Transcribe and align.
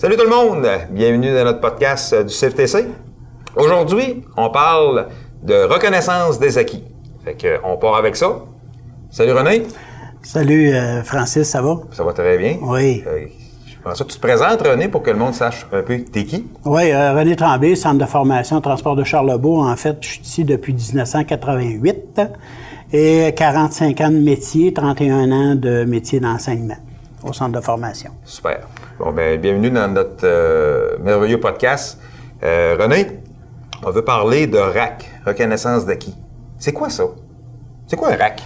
Salut 0.00 0.16
tout 0.16 0.24
le 0.24 0.30
monde, 0.30 0.66
bienvenue 0.92 1.30
dans 1.30 1.44
notre 1.44 1.60
podcast 1.60 2.14
euh, 2.14 2.24
du 2.24 2.32
CFTC. 2.34 2.86
Aujourd'hui, 3.54 4.24
on 4.34 4.48
parle 4.48 5.08
de 5.42 5.64
reconnaissance 5.64 6.38
des 6.38 6.56
acquis. 6.56 6.82
Fait 7.22 7.34
que, 7.34 7.58
on 7.64 7.76
part 7.76 7.96
avec 7.96 8.16
ça. 8.16 8.38
Salut 9.10 9.32
René. 9.32 9.64
Salut 10.22 10.72
euh, 10.72 11.02
Francis, 11.02 11.50
ça 11.50 11.60
va? 11.60 11.80
Ça 11.92 12.02
va 12.02 12.14
très 12.14 12.38
bien. 12.38 12.56
Oui. 12.62 13.04
Euh, 13.06 13.26
je 13.66 13.74
pense 13.84 13.98
que 14.02 14.08
tu 14.08 14.16
te 14.16 14.26
présentes, 14.26 14.66
René, 14.66 14.88
pour 14.88 15.02
que 15.02 15.10
le 15.10 15.18
monde 15.18 15.34
sache 15.34 15.66
un 15.70 15.82
peu 15.82 16.02
t'es 16.02 16.24
qui. 16.24 16.46
Oui, 16.64 16.92
euh, 16.92 17.12
René 17.12 17.36
Tremblay, 17.36 17.76
Centre 17.76 17.98
de 17.98 18.06
formation 18.06 18.58
transport 18.62 18.96
de 18.96 19.04
Charlebourg. 19.04 19.66
En 19.66 19.76
fait, 19.76 19.98
je 20.00 20.08
suis 20.08 20.22
ici 20.22 20.44
depuis 20.44 20.72
1988 20.72 22.22
et 22.94 23.34
45 23.36 24.00
ans 24.00 24.10
de 24.10 24.18
métier, 24.18 24.72
31 24.72 25.30
ans 25.30 25.54
de 25.56 25.84
métier 25.84 26.20
d'enseignement 26.20 26.78
au 27.22 27.34
centre 27.34 27.52
de 27.52 27.62
formation. 27.62 28.12
Super. 28.24 28.60
Bon, 29.02 29.12
ben, 29.12 29.40
bienvenue 29.40 29.70
dans 29.70 29.88
notre 29.88 30.24
euh, 30.24 30.98
merveilleux 31.02 31.40
podcast. 31.40 31.98
Euh, 32.42 32.76
René, 32.78 33.06
on 33.82 33.90
veut 33.90 34.04
parler 34.04 34.46
de 34.46 34.58
RAC, 34.58 35.08
reconnaissance 35.24 35.86
d'acquis. 35.86 36.14
C'est 36.58 36.74
quoi 36.74 36.90
ça? 36.90 37.04
C'est 37.86 37.96
quoi 37.96 38.10
un 38.12 38.16
RAC? 38.16 38.42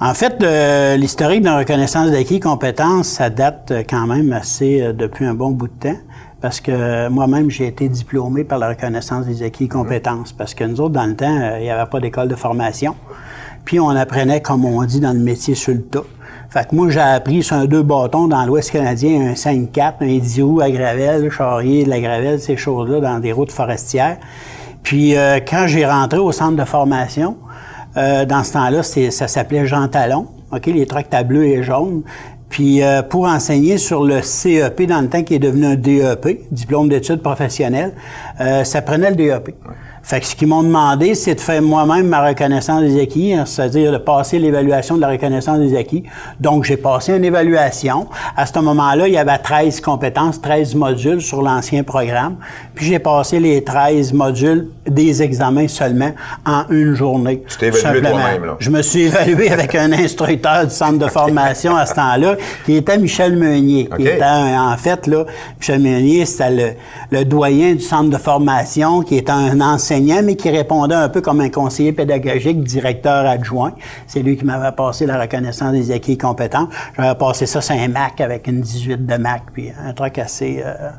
En 0.00 0.12
fait, 0.12 0.42
euh, 0.42 0.96
l'historique 0.96 1.42
de 1.42 1.46
la 1.46 1.58
reconnaissance 1.58 2.10
d'acquis 2.10 2.40
compétences, 2.40 3.06
ça 3.06 3.30
date 3.30 3.72
quand 3.88 4.08
même 4.08 4.32
assez 4.32 4.92
depuis 4.92 5.26
un 5.26 5.34
bon 5.34 5.52
bout 5.52 5.68
de 5.68 5.90
temps. 5.90 5.98
Parce 6.40 6.60
que 6.60 7.08
moi-même, 7.08 7.48
j'ai 7.48 7.68
été 7.68 7.88
diplômé 7.88 8.42
par 8.42 8.58
la 8.58 8.70
reconnaissance 8.70 9.26
des 9.26 9.44
acquis 9.44 9.66
et 9.66 9.68
compétences. 9.68 10.32
Parce 10.32 10.54
que 10.54 10.64
nous 10.64 10.80
autres, 10.80 10.94
dans 10.94 11.06
le 11.06 11.14
temps, 11.14 11.56
il 11.58 11.62
n'y 11.62 11.70
avait 11.70 11.88
pas 11.88 12.00
d'école 12.00 12.26
de 12.26 12.34
formation. 12.34 12.96
Puis 13.64 13.78
on 13.78 13.90
apprenait, 13.90 14.42
comme 14.42 14.64
on 14.64 14.82
dit 14.82 14.98
dans 14.98 15.12
le 15.12 15.20
métier, 15.20 15.54
sur 15.54 15.72
le 15.72 15.82
tas. 15.82 16.02
Fait 16.54 16.68
que 16.68 16.76
moi, 16.76 16.88
j'ai 16.88 17.00
appris 17.00 17.42
sur 17.42 17.56
un 17.56 17.64
deux 17.64 17.82
bâtons 17.82 18.28
dans 18.28 18.44
l'Ouest 18.46 18.70
canadien, 18.70 19.30
un 19.30 19.32
5-4, 19.32 19.94
un 20.02 20.18
10 20.18 20.42
roues 20.42 20.60
à 20.60 20.70
Gravel, 20.70 21.28
charrier 21.28 21.82
de 21.82 21.90
la 21.90 21.98
Gravel, 21.98 22.38
ces 22.38 22.56
choses-là, 22.56 23.00
dans 23.00 23.18
des 23.18 23.32
routes 23.32 23.50
forestières. 23.50 24.18
Puis 24.84 25.16
euh, 25.16 25.40
quand 25.40 25.66
j'ai 25.66 25.84
rentré 25.84 26.20
au 26.20 26.30
centre 26.30 26.56
de 26.56 26.64
formation, 26.64 27.38
euh, 27.96 28.24
dans 28.24 28.44
ce 28.44 28.52
temps-là, 28.52 28.84
ça 28.84 29.26
s'appelait 29.26 29.66
Jean 29.66 29.88
Talon, 29.88 30.28
OK, 30.52 30.66
les 30.66 30.86
tracts 30.86 31.12
bleus 31.26 31.44
et 31.44 31.64
jaunes. 31.64 32.04
Puis 32.54 32.84
euh, 32.84 33.02
pour 33.02 33.24
enseigner 33.24 33.78
sur 33.78 34.04
le 34.04 34.22
CEP 34.22 34.82
dans 34.82 35.00
le 35.00 35.08
temps 35.08 35.24
qui 35.24 35.34
est 35.34 35.40
devenu 35.40 35.66
un 35.66 35.74
DEP, 35.74 36.46
diplôme 36.52 36.88
d'études 36.88 37.20
professionnelles, 37.20 37.94
euh, 38.40 38.62
ça 38.62 38.80
prenait 38.80 39.10
le 39.10 39.16
DEP. 39.16 39.56
Fait 40.04 40.20
que 40.20 40.26
ce 40.26 40.36
qu'ils 40.36 40.48
m'ont 40.48 40.62
demandé, 40.62 41.14
c'est 41.14 41.34
de 41.34 41.40
faire 41.40 41.62
moi-même 41.62 42.06
ma 42.08 42.28
reconnaissance 42.28 42.82
des 42.82 43.00
acquis, 43.00 43.32
hein, 43.32 43.44
c'est-à-dire 43.46 43.90
de 43.90 43.96
passer 43.96 44.38
l'évaluation 44.38 44.96
de 44.96 45.00
la 45.00 45.08
reconnaissance 45.08 45.58
des 45.58 45.74
acquis. 45.74 46.04
Donc, 46.38 46.64
j'ai 46.64 46.76
passé 46.76 47.16
une 47.16 47.24
évaluation. 47.24 48.06
À 48.36 48.44
ce 48.44 48.58
moment-là, 48.58 49.08
il 49.08 49.14
y 49.14 49.16
avait 49.16 49.38
13 49.38 49.80
compétences, 49.80 50.42
13 50.42 50.74
modules 50.74 51.22
sur 51.22 51.40
l'ancien 51.40 51.84
programme. 51.84 52.36
Puis 52.74 52.84
j'ai 52.84 52.98
passé 52.98 53.40
les 53.40 53.64
13 53.64 54.12
modules 54.12 54.68
des 54.86 55.22
examens 55.22 55.68
seulement 55.68 56.12
en 56.44 56.64
une 56.68 56.94
journée. 56.94 57.42
Tu 57.48 57.56
t'es 57.56 57.68
évalué 57.68 58.02
toi-même, 58.02 58.44
là. 58.44 58.56
Je 58.58 58.68
me 58.68 58.82
suis 58.82 59.04
évalué 59.04 59.50
avec 59.50 59.74
un 59.74 59.90
instructeur 59.90 60.66
du 60.66 60.74
centre 60.74 60.98
de 60.98 61.08
formation 61.08 61.74
à 61.76 61.86
ce 61.86 61.94
temps-là, 61.94 62.36
qui 62.66 62.76
était 62.76 62.98
Michel 62.98 63.36
Meunier. 63.36 63.88
Qui 63.96 64.06
était 64.06 64.22
en 64.22 64.76
fait, 64.76 65.06
là, 65.06 65.24
Michel 65.58 65.80
Meunier, 65.80 66.26
c'était 66.26 66.50
le, 66.50 66.70
le 67.10 67.24
doyen 67.24 67.72
du 67.72 67.80
centre 67.80 68.10
de 68.10 68.18
formation, 68.18 69.00
qui 69.00 69.16
était 69.16 69.32
un 69.32 69.62
mais 70.00 70.36
qui 70.36 70.50
répondait 70.50 70.94
un 70.94 71.08
peu 71.08 71.20
comme 71.20 71.40
un 71.40 71.50
conseiller 71.50 71.92
pédagogique, 71.92 72.62
directeur 72.62 73.26
adjoint. 73.26 73.72
C'est 74.06 74.20
lui 74.20 74.36
qui 74.36 74.44
m'avait 74.44 74.74
passé 74.74 75.06
la 75.06 75.20
reconnaissance 75.20 75.72
des 75.72 75.90
acquis 75.90 76.12
et 76.12 76.18
compétences. 76.18 76.68
J'avais 76.96 77.16
passé 77.16 77.46
ça 77.46 77.60
sur 77.60 77.74
un 77.74 77.88
Mac 77.88 78.20
avec 78.20 78.46
une 78.46 78.60
18 78.60 79.06
de 79.06 79.16
Mac, 79.16 79.42
puis 79.52 79.70
un 79.84 79.92
truc 79.92 80.18
assez... 80.18 80.62
euh, 80.64 80.90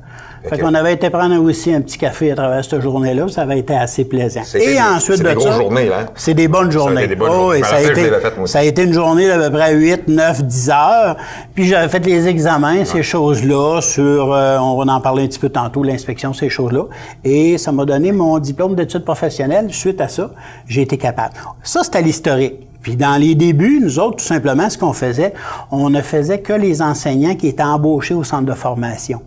Fait 0.50 0.60
qu'on 0.60 0.74
avait 0.74 0.94
été 0.94 1.10
prendre 1.10 1.36
aussi 1.42 1.74
un 1.74 1.82
petit 1.82 1.98
café 1.98 2.32
à 2.32 2.36
travers 2.36 2.64
cette 2.64 2.80
journée-là, 2.82 3.28
ça 3.28 3.42
avait 3.42 3.60
été 3.60 3.76
assez 3.76 4.06
plaisant. 4.06 4.42
Et 4.56 4.80
ensuite 4.82 5.18
c'est 5.18 5.24
de 5.24 5.34
des 5.34 5.42
ça, 5.42 5.52
journées, 5.52 5.90
là, 5.90 6.00
hein? 6.02 6.06
C'est 6.16 6.34
des 6.34 6.48
bonnes 6.48 6.72
journées. 6.72 7.08
des 7.08 7.16
bonnes 7.16 7.30
Oh, 7.32 7.54
journées. 7.54 7.64
a, 7.64 7.82
été, 7.82 8.12
ça 8.46 8.60
a 8.60 8.64
été 8.64 8.84
une 8.84 8.94
journée 8.94 9.28
d'à 9.28 9.38
peu 9.38 9.52
près 9.58 9.74
8, 9.74 10.08
9, 10.08 10.44
10 10.44 10.70
heures. 10.70 11.18
Puis 11.54 11.66
j'avais 11.66 11.88
fait 11.90 12.06
les 12.06 12.28
examens, 12.28 12.86
ces 12.86 13.04
choses-là, 13.04 13.82
sur, 13.82 14.34
euh, 14.34 14.58
on 14.60 14.84
va 14.84 14.94
en 14.94 15.02
parler 15.02 15.24
un 15.24 15.28
petit 15.28 15.40
peu 15.40 15.50
tantôt, 15.50 15.84
l'inspection, 15.84 16.34
ces 16.34 16.50
choses-là. 16.50 16.84
Et 17.24 17.58
ça 17.58 17.72
m'a 17.72 17.86
donné 17.86 18.12
mon 18.12 18.38
diplôme 18.40 18.76
d'études 18.76 19.04
professionnelles. 19.06 19.68
Suite 19.72 20.02
à 20.02 20.08
ça, 20.08 20.32
j'ai 20.68 20.82
été 20.84 20.98
capable. 20.98 21.34
Ça, 21.64 21.84
c'était 21.84 22.02
l'historique. 22.02 22.56
Puis 22.82 22.96
dans 22.96 23.20
les 23.20 23.34
débuts, 23.34 23.80
nous 23.82 23.98
autres, 23.98 24.18
tout 24.18 24.26
simplement, 24.26 24.70
ce 24.70 24.78
qu'on 24.78 24.94
faisait, 24.94 25.34
on 25.72 25.90
ne 25.90 26.02
faisait 26.02 26.40
que 26.40 26.54
les 26.54 26.84
enseignants 26.84 27.34
qui 27.34 27.48
étaient 27.48 27.64
embauchés 27.64 28.14
au 28.14 28.24
centre 28.24 28.46
de 28.46 28.54
formation. 28.54 29.22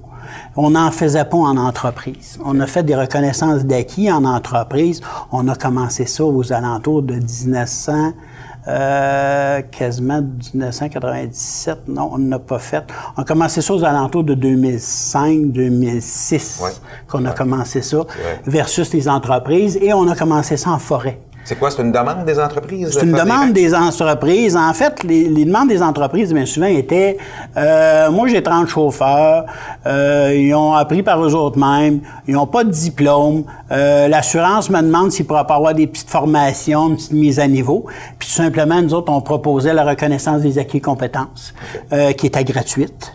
On 0.57 0.71
n'en 0.71 0.91
faisait 0.91 1.25
pas 1.25 1.37
en 1.37 1.57
entreprise. 1.57 2.39
On 2.45 2.59
a 2.61 2.67
fait 2.67 2.83
des 2.83 2.95
reconnaissances 2.97 3.65
d'acquis 3.65 4.11
en 4.11 4.25
entreprise. 4.25 5.01
On 5.33 5.47
a 5.49 5.55
commencé 5.55 6.07
ça 6.07 6.25
aux 6.25 6.53
alentours 6.53 7.03
de 7.03 7.15
1900, 7.15 8.13
euh, 8.69 9.63
quasiment 9.71 10.21
1997. 10.55 11.89
Non, 11.89 12.11
on 12.13 12.19
n'a 12.19 12.39
pas 12.39 12.59
fait. 12.59 12.85
On 13.17 13.23
a 13.23 13.25
commencé 13.25 13.61
ça 13.63 13.75
aux 13.75 13.85
alentours 13.85 14.25
de 14.25 14.35
2005, 14.35 15.53
2006 15.53 16.61
Ouais. 16.63 16.71
qu'on 17.09 17.25
a 17.25 17.33
commencé 17.33 17.83
ça, 17.83 17.99
versus 18.47 18.93
les 18.93 19.09
entreprises. 19.09 19.79
Et 19.81 19.93
on 19.93 20.07
a 20.09 20.17
commencé 20.17 20.57
ça 20.57 20.71
en 20.71 20.79
forêt. 20.79 21.21
C'est 21.49 21.57
quoi? 21.59 21.71
C'est 21.71 21.81
une 21.81 21.93
demande 21.93 22.27
des 22.27 22.39
entreprises? 22.39 22.91
C'est 22.93 23.07
une 23.07 23.13
des 23.13 23.21
demande 23.21 23.55
des 23.55 23.75
entreprises. 23.75 24.55
En 24.55 24.75
fait, 24.75 25.03
les, 25.03 25.31
les 25.31 25.47
demandes 25.47 25.69
des 25.69 25.83
entreprises, 25.83 26.35
bien 26.35 26.45
souvent, 26.45 26.67
étaient 26.67 27.17
euh, 27.57 28.11
moi, 28.11 28.29
j'ai 28.29 28.43
30 28.43 28.69
chauffeurs, 28.69 29.47
euh, 29.87 30.35
ils 30.37 30.55
ont 30.55 30.75
appris 30.75 31.03
par 31.03 31.25
eux 31.25 31.35
autres 31.35 31.59
mêmes, 31.59 32.01
ils 32.27 32.35
n'ont 32.35 32.47
pas 32.47 32.65
de 32.65 32.71
diplôme. 32.71 33.45
Euh, 33.73 34.09
L'assurance 34.09 34.69
me 34.69 34.83
demande 34.83 35.11
s'ils 35.11 35.27
pourraient 35.27 35.47
pas 35.47 35.55
avoir 35.55 35.73
des 35.73 35.87
petites 35.87 36.11
formations, 36.11 36.91
une 36.91 36.97
petite 36.97 37.13
mise 37.13 37.41
à 37.41 37.49
niveau. 37.49 37.87
Puis 38.19 38.29
tout 38.29 38.35
simplement, 38.35 38.83
nous 38.83 38.93
autres, 38.93 39.11
on 39.11 39.23
proposait 39.23 39.73
la 39.73 39.85
reconnaissance 39.85 40.43
des 40.43 40.59
acquis 40.59 40.83
compétences, 40.83 41.55
euh, 41.95 42.13
qui 42.13 42.27
était 42.27 42.45
gratuite 42.45 43.15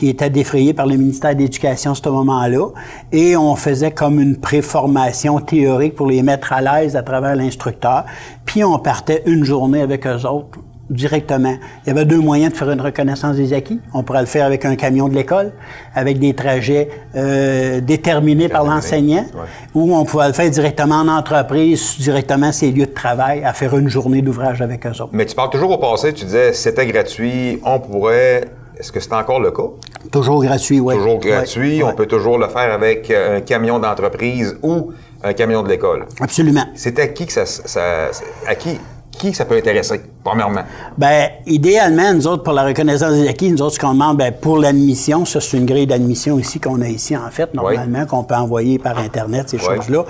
qui 0.00 0.08
était 0.08 0.30
défrayé 0.30 0.72
par 0.72 0.86
le 0.86 0.96
ministère 0.96 1.34
de 1.34 1.40
l'Éducation 1.40 1.90
à 1.90 1.94
ce 1.94 2.08
moment-là. 2.08 2.68
Et 3.12 3.36
on 3.36 3.54
faisait 3.54 3.90
comme 3.90 4.18
une 4.18 4.36
préformation 4.38 5.40
théorique 5.40 5.94
pour 5.94 6.06
les 6.06 6.22
mettre 6.22 6.54
à 6.54 6.62
l'aise 6.62 6.96
à 6.96 7.02
travers 7.02 7.36
l'instructeur. 7.36 8.06
Puis 8.46 8.64
on 8.64 8.78
partait 8.78 9.22
une 9.26 9.44
journée 9.44 9.82
avec 9.82 10.06
eux 10.06 10.24
autres 10.24 10.58
directement. 10.88 11.54
Il 11.84 11.88
y 11.88 11.90
avait 11.90 12.06
deux 12.06 12.18
moyens 12.18 12.50
de 12.50 12.56
faire 12.56 12.70
une 12.70 12.80
reconnaissance 12.80 13.36
des 13.36 13.52
acquis. 13.52 13.78
On 13.92 14.02
pourrait 14.02 14.22
le 14.22 14.26
faire 14.26 14.46
avec 14.46 14.64
un 14.64 14.74
camion 14.74 15.06
de 15.06 15.14
l'école, 15.14 15.52
avec 15.94 16.18
des 16.18 16.32
trajets 16.32 16.88
euh, 17.14 17.82
déterminés 17.82 18.48
par 18.48 18.64
l'enseignant, 18.64 19.26
ouais. 19.34 19.40
ou 19.74 19.94
on 19.94 20.06
pouvait 20.06 20.28
le 20.28 20.32
faire 20.32 20.48
directement 20.48 20.96
en 20.96 21.08
entreprise, 21.08 21.96
directement 21.98 22.52
ses 22.52 22.70
lieux 22.70 22.86
de 22.86 22.94
travail, 22.94 23.44
à 23.44 23.52
faire 23.52 23.76
une 23.76 23.90
journée 23.90 24.22
d'ouvrage 24.22 24.62
avec 24.62 24.86
eux 24.86 24.92
autres. 24.92 25.10
Mais 25.12 25.26
tu 25.26 25.36
parles 25.36 25.50
toujours 25.50 25.72
au 25.72 25.78
passé, 25.78 26.14
tu 26.14 26.24
disais 26.24 26.54
c'était 26.54 26.86
gratuit, 26.86 27.60
on 27.66 27.78
pourrait. 27.78 28.44
Est-ce 28.80 28.90
que 28.92 28.98
c'est 28.98 29.12
encore 29.12 29.40
le 29.40 29.50
cas? 29.50 29.68
Toujours 30.10 30.42
gratuit, 30.42 30.80
oui. 30.80 30.94
Toujours 30.94 31.18
gratuit, 31.18 31.82
Ouais, 31.82 31.90
on 31.92 31.94
peut 31.94 32.06
toujours 32.06 32.38
le 32.38 32.48
faire 32.48 32.72
avec 32.72 33.10
euh, 33.10 33.36
un 33.36 33.40
camion 33.42 33.78
d'entreprise 33.78 34.56
ou 34.62 34.92
un 35.22 35.34
camion 35.34 35.62
de 35.62 35.68
l'école. 35.68 36.06
Absolument. 36.18 36.64
C'est 36.74 36.98
à 36.98 37.08
qui 37.08 37.26
que 37.26 37.32
ça, 37.32 37.44
ça- 37.44 38.08
à 38.46 38.54
qui, 38.54 38.80
qui 39.20 39.34
ça 39.34 39.44
peut 39.44 39.56
intéresser, 39.56 40.00
premièrement? 40.24 40.62
Ben, 40.96 41.28
idéalement, 41.46 42.14
nous 42.14 42.26
autres, 42.26 42.42
pour 42.42 42.54
la 42.54 42.64
reconnaissance 42.64 43.12
des 43.12 43.28
acquis, 43.28 43.52
nous 43.52 43.60
autres, 43.60 43.74
ce 43.74 43.80
qu'on 43.80 43.92
demande, 43.92 44.16
ben, 44.16 44.32
pour 44.32 44.58
l'admission, 44.58 45.24
ça, 45.24 45.40
c'est 45.40 45.56
une 45.56 45.66
grille 45.66 45.86
d'admission 45.86 46.38
ici 46.38 46.58
qu'on 46.58 46.80
a 46.80 46.88
ici, 46.88 47.16
en 47.16 47.30
fait, 47.30 47.52
normalement, 47.54 48.06
qu'on 48.06 48.24
peut 48.24 48.34
envoyer 48.34 48.78
par 48.78 48.98
Internet, 48.98 49.50
ces 49.50 49.58
choses-là. 49.58 50.04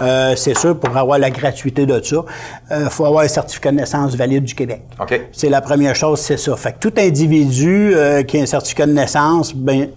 Euh, 0.00 0.34
c'est 0.36 0.56
sûr, 0.56 0.78
pour 0.78 0.96
avoir 0.96 1.18
la 1.18 1.30
gratuité 1.30 1.84
de 1.84 2.02
ça, 2.02 2.24
il 2.70 2.90
faut 2.90 3.04
avoir 3.04 3.24
un 3.24 3.28
certificat 3.28 3.70
de 3.70 3.76
naissance 3.76 4.14
valide 4.14 4.44
du 4.44 4.54
Québec. 4.54 4.82
OK. 5.00 5.28
C'est 5.32 5.50
la 5.50 5.60
première 5.60 5.94
chose, 5.94 6.20
c'est 6.20 6.38
ça. 6.38 6.56
Fait 6.56 6.72
que 6.72 6.78
tout 6.78 6.94
individu 6.96 7.92
euh, 7.94 8.22
qui 8.22 8.38
a 8.38 8.42
un 8.42 8.46
certificat 8.46 8.86
de 8.86 8.92
naissance, 8.92 9.54
ben, 9.54 9.88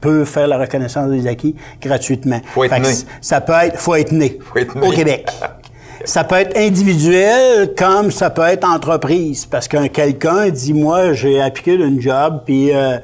peut 0.00 0.24
faire 0.24 0.48
la 0.48 0.58
reconnaissance 0.58 1.10
des 1.10 1.26
acquis 1.26 1.54
gratuitement. 1.80 2.40
Faut 2.46 2.64
être 2.64 2.74
Fait 2.74 2.80
né. 2.80 2.94
Ça 3.20 3.40
peut 3.40 3.52
être, 3.52 3.78
faut 3.78 3.94
être 3.94 4.12
né. 4.12 4.38
Faut 4.40 4.58
être 4.58 4.74
né. 4.76 4.88
Au 4.88 4.90
Québec. 4.90 5.26
Ça 6.06 6.22
peut 6.22 6.36
être 6.36 6.56
individuel 6.56 7.74
comme 7.76 8.12
ça 8.12 8.30
peut 8.30 8.42
être 8.42 8.64
entreprise. 8.64 9.44
Parce 9.44 9.66
qu'un 9.66 9.88
quelqu'un 9.88 10.48
dit, 10.50 10.72
moi, 10.72 11.12
j'ai 11.12 11.40
appliqué 11.40 11.76
d'une 11.76 12.00
job, 12.00 12.42
puis 12.46 12.72
euh, 12.72 12.98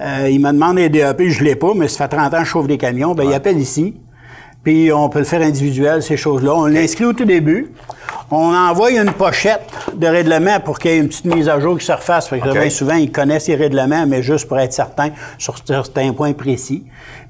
euh, 0.00 0.28
il 0.30 0.40
me 0.40 0.50
demande 0.52 0.78
un 0.78 0.88
DAP, 0.88 1.24
je 1.28 1.44
l'ai 1.44 1.54
pas, 1.54 1.74
mais 1.76 1.86
ça 1.86 2.08
fait 2.08 2.16
30 2.16 2.32
ans 2.32 2.38
que 2.38 2.44
je 2.44 2.48
chauffe 2.48 2.66
des 2.66 2.78
camions. 2.78 3.14
Ben, 3.14 3.24
il 3.24 3.34
appelle 3.34 3.58
ici. 3.58 3.94
Puis 4.64 4.90
on 4.90 5.08
peut 5.10 5.20
le 5.20 5.26
faire 5.26 5.42
individuel, 5.42 6.02
ces 6.02 6.16
choses-là. 6.16 6.54
On 6.54 6.64
l'inscrit 6.66 7.04
au 7.04 7.12
tout 7.12 7.26
début. 7.26 7.72
On 8.30 8.54
envoie 8.54 8.90
une 8.90 9.12
pochette 9.12 9.70
de 9.94 10.06
règlement 10.06 10.58
pour 10.58 10.78
qu'il 10.78 10.90
y 10.90 10.94
ait 10.94 10.98
une 10.98 11.08
petite 11.08 11.26
mise 11.26 11.48
à 11.48 11.60
jour 11.60 11.78
qui 11.78 11.84
se 11.84 11.92
refasse. 11.92 12.26
Fait 12.26 12.40
que 12.40 12.50
bien 12.50 12.70
souvent, 12.70 12.94
ils 12.94 13.12
connaissent 13.12 13.46
les 13.46 13.54
règlements, 13.54 14.06
mais 14.06 14.22
juste 14.22 14.48
pour 14.48 14.58
être 14.58 14.72
certain 14.72 15.10
sur 15.38 15.54
certains 15.64 16.12
points 16.12 16.32
précis. 16.32 16.84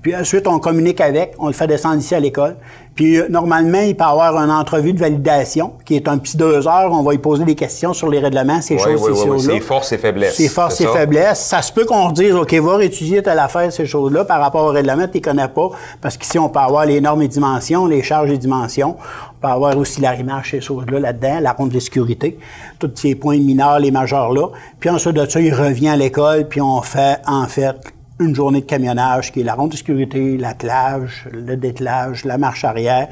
Puis 0.06 0.14
ensuite, 0.14 0.46
on 0.46 0.60
communique 0.60 1.00
avec, 1.00 1.34
on 1.40 1.48
le 1.48 1.52
fait 1.52 1.66
descendre 1.66 1.96
ici 1.96 2.14
à 2.14 2.20
l'école. 2.20 2.54
Puis 2.94 3.18
euh, 3.18 3.26
normalement, 3.28 3.80
il 3.80 3.96
peut 3.96 4.04
y 4.04 4.06
avoir 4.06 4.36
une 4.36 4.52
entrevue 4.52 4.92
de 4.92 5.00
validation 5.00 5.72
qui 5.84 5.96
est 5.96 6.06
un 6.06 6.16
petit 6.16 6.36
deux 6.36 6.68
heures. 6.68 6.92
On 6.92 7.02
va 7.02 7.10
lui 7.10 7.18
poser 7.18 7.44
des 7.44 7.56
questions 7.56 7.92
sur 7.92 8.08
les 8.08 8.20
règlements, 8.20 8.62
ces 8.62 8.74
Oui, 8.74 8.80
choses, 8.82 9.02
oui, 9.02 9.16
ces 9.16 9.22
oui, 9.22 9.26
choses-là. 9.26 9.54
Ses 9.54 9.60
forces 9.60 9.90
et 9.90 9.98
faiblesses. 9.98 10.36
Ses 10.36 10.48
forces 10.48 10.80
et 10.80 10.86
faiblesses. 10.86 11.40
Ça 11.40 11.60
se 11.60 11.72
peut 11.72 11.84
qu'on 11.84 12.12
dise, 12.12 12.34
OK, 12.34 12.54
va 12.54 12.76
réétudier 12.76 13.20
telle 13.20 13.40
affaire, 13.40 13.72
ces 13.72 13.84
choses-là, 13.84 14.24
par 14.24 14.40
rapport 14.40 14.62
au 14.62 14.70
règlement, 14.70 15.08
tu 15.08 15.14
les 15.14 15.20
connais 15.20 15.48
pas. 15.48 15.70
Parce 16.00 16.16
qu'ici, 16.16 16.38
on 16.38 16.50
peut 16.50 16.60
avoir 16.60 16.86
les 16.86 17.00
normes 17.00 17.22
et 17.22 17.28
dimensions, 17.28 17.86
les 17.86 18.04
charges 18.04 18.30
et 18.30 18.38
dimensions. 18.38 18.94
On 19.32 19.40
peut 19.44 19.52
avoir 19.52 19.76
aussi 19.76 20.00
l'arrimage, 20.00 20.52
ces 20.52 20.60
choses-là, 20.60 21.00
là-dedans, 21.00 21.40
la 21.40 21.50
ronde 21.50 21.70
de 21.70 21.80
sécurité. 21.80 22.38
Tous 22.78 22.92
ces 22.94 23.16
points 23.16 23.38
mineurs, 23.38 23.80
les 23.80 23.90
majeurs 23.90 24.32
là. 24.32 24.50
Puis 24.78 24.88
ensuite 24.88 25.14
de 25.14 25.28
ça, 25.28 25.40
il 25.40 25.52
revient 25.52 25.88
à 25.88 25.96
l'école, 25.96 26.46
puis 26.46 26.60
on 26.60 26.80
fait, 26.80 27.18
en 27.26 27.46
fait, 27.46 27.74
une 28.18 28.34
journée 28.34 28.62
de 28.62 28.66
camionnage 28.66 29.30
qui 29.32 29.40
est 29.40 29.44
la 29.44 29.54
ronde 29.54 29.72
de 29.72 29.76
sécurité, 29.76 30.38
l'attelage, 30.38 31.28
le 31.32 31.56
dételage, 31.56 32.24
la 32.24 32.38
marche 32.38 32.64
arrière, 32.64 33.08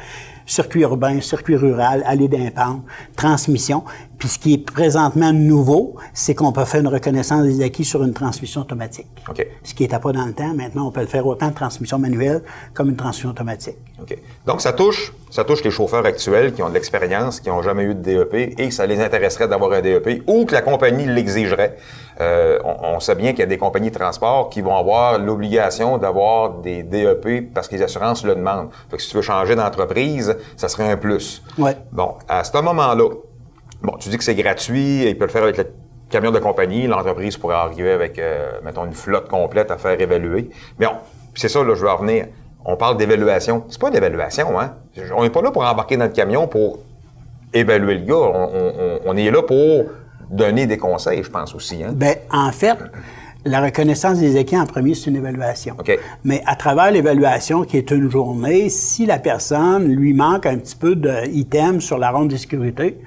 circuit 0.46 0.82
urbain, 0.82 1.20
circuit 1.20 1.56
rural, 1.56 2.02
allée 2.06 2.28
d'impente, 2.28 2.82
transmission. 3.16 3.84
Puis 4.18 4.28
ce 4.28 4.38
qui 4.38 4.54
est 4.54 4.58
présentement 4.58 5.32
nouveau, 5.32 5.96
c'est 6.12 6.34
qu'on 6.34 6.52
peut 6.52 6.64
faire 6.64 6.80
une 6.80 6.88
reconnaissance 6.88 7.44
des 7.44 7.62
acquis 7.62 7.84
sur 7.84 8.02
une 8.02 8.12
transmission 8.12 8.62
automatique. 8.62 9.06
OK. 9.28 9.46
Ce 9.62 9.74
qui 9.74 9.82
n'était 9.82 9.98
pas 9.98 10.12
dans 10.12 10.26
le 10.26 10.32
temps. 10.32 10.54
Maintenant, 10.54 10.86
on 10.88 10.90
peut 10.90 11.00
le 11.00 11.06
faire 11.06 11.26
autant 11.26 11.48
de 11.48 11.54
transmission 11.54 11.98
manuelle 11.98 12.42
comme 12.72 12.88
une 12.90 12.96
transmission 12.96 13.30
automatique. 13.30 13.76
OK. 14.00 14.16
Donc, 14.46 14.60
ça 14.60 14.72
touche, 14.72 15.12
ça 15.30 15.44
touche 15.44 15.62
les 15.64 15.70
chauffeurs 15.70 16.04
actuels 16.06 16.52
qui 16.52 16.62
ont 16.62 16.68
de 16.68 16.74
l'expérience, 16.74 17.40
qui 17.40 17.48
n'ont 17.48 17.62
jamais 17.62 17.84
eu 17.84 17.94
de 17.94 18.00
DEP 18.00 18.34
et 18.58 18.68
que 18.68 18.74
ça 18.74 18.86
les 18.86 19.00
intéresserait 19.00 19.48
d'avoir 19.48 19.72
un 19.72 19.80
DEP 19.80 20.22
ou 20.26 20.44
que 20.44 20.52
la 20.52 20.62
compagnie 20.62 21.06
l'exigerait. 21.06 21.76
Euh, 22.20 22.58
on, 22.64 22.96
on 22.96 23.00
sait 23.00 23.16
bien 23.16 23.30
qu'il 23.30 23.40
y 23.40 23.42
a 23.42 23.46
des 23.46 23.58
compagnies 23.58 23.90
de 23.90 23.98
transport 23.98 24.48
qui 24.48 24.60
vont 24.60 24.76
avoir 24.76 25.18
l'obligation 25.18 25.98
d'avoir 25.98 26.58
des 26.60 26.82
DEP 26.84 27.52
parce 27.52 27.68
que 27.68 27.74
les 27.74 27.82
assurances 27.82 28.24
le 28.24 28.34
demandent. 28.36 28.68
Fait 28.90 28.96
que 28.96 29.02
si 29.02 29.10
tu 29.10 29.16
veux 29.16 29.22
changer 29.22 29.56
d'entreprise, 29.56 30.36
ça 30.56 30.68
serait 30.68 30.88
un 30.90 30.96
plus. 30.96 31.42
Ouais. 31.58 31.76
Bon, 31.90 32.14
à 32.28 32.44
ce 32.44 32.56
moment-là, 32.56 33.08
bon, 33.84 33.96
tu 33.98 34.08
dis 34.08 34.18
que 34.18 34.24
c'est 34.24 34.34
gratuit, 34.34 35.06
il 35.08 35.16
peut 35.18 35.24
le 35.26 35.30
faire 35.30 35.42
avec 35.44 35.56
le 35.58 35.66
camion 36.10 36.30
de 36.30 36.38
compagnie, 36.38 36.86
l'entreprise 36.86 37.36
pourrait 37.36 37.54
arriver 37.56 37.92
avec, 37.92 38.18
euh, 38.18 38.52
mettons, 38.64 38.84
une 38.84 38.92
flotte 38.92 39.28
complète 39.28 39.70
à 39.70 39.78
faire 39.78 40.00
évaluer. 40.00 40.50
Mais 40.78 40.86
c'est 41.34 41.48
ça, 41.48 41.62
là, 41.62 41.74
je 41.74 41.80
veux 41.82 41.90
en 41.90 41.96
venir. 41.98 42.26
On 42.64 42.76
parle 42.76 42.96
d'évaluation. 42.96 43.64
C'est 43.68 43.80
pas 43.80 43.88
une 43.90 43.96
évaluation, 43.96 44.58
hein? 44.58 44.74
On 45.16 45.22
n'est 45.22 45.30
pas 45.30 45.42
là 45.42 45.50
pour 45.50 45.64
embarquer 45.64 45.96
dans 45.96 46.04
le 46.06 46.10
camion 46.12 46.46
pour 46.48 46.78
évaluer 47.52 47.94
le 47.96 48.04
gars. 48.04 48.14
On, 48.14 48.50
on- 48.54 48.72
on- 48.78 49.00
on 49.06 49.16
est 49.16 49.30
là 49.30 49.42
pour 49.42 49.84
donner 50.30 50.66
des 50.66 50.78
conseils, 50.78 51.22
je 51.22 51.30
pense 51.30 51.54
aussi, 51.54 51.84
hein? 51.84 51.90
Ben, 51.94 52.16
en 52.32 52.50
fait, 52.52 52.76
la 53.44 53.60
reconnaissance 53.60 54.18
des 54.18 54.38
acquis 54.38 54.56
en 54.58 54.64
premier, 54.66 54.94
c'est 54.94 55.10
une 55.10 55.16
évaluation. 55.16 55.74
OK. 55.78 55.98
Mais 56.24 56.42
à 56.46 56.56
travers 56.56 56.90
l'évaluation, 56.90 57.64
qui 57.64 57.76
est 57.76 57.90
une 57.90 58.10
journée, 58.10 58.70
si 58.70 59.04
la 59.04 59.18
personne 59.18 59.86
lui 59.86 60.14
manque 60.14 60.46
un 60.46 60.56
petit 60.56 60.76
peu 60.76 60.94
d'items 60.96 61.84
sur 61.84 61.98
la 61.98 62.10
ronde 62.10 62.28
de 62.30 62.36
sécurité, 62.36 62.98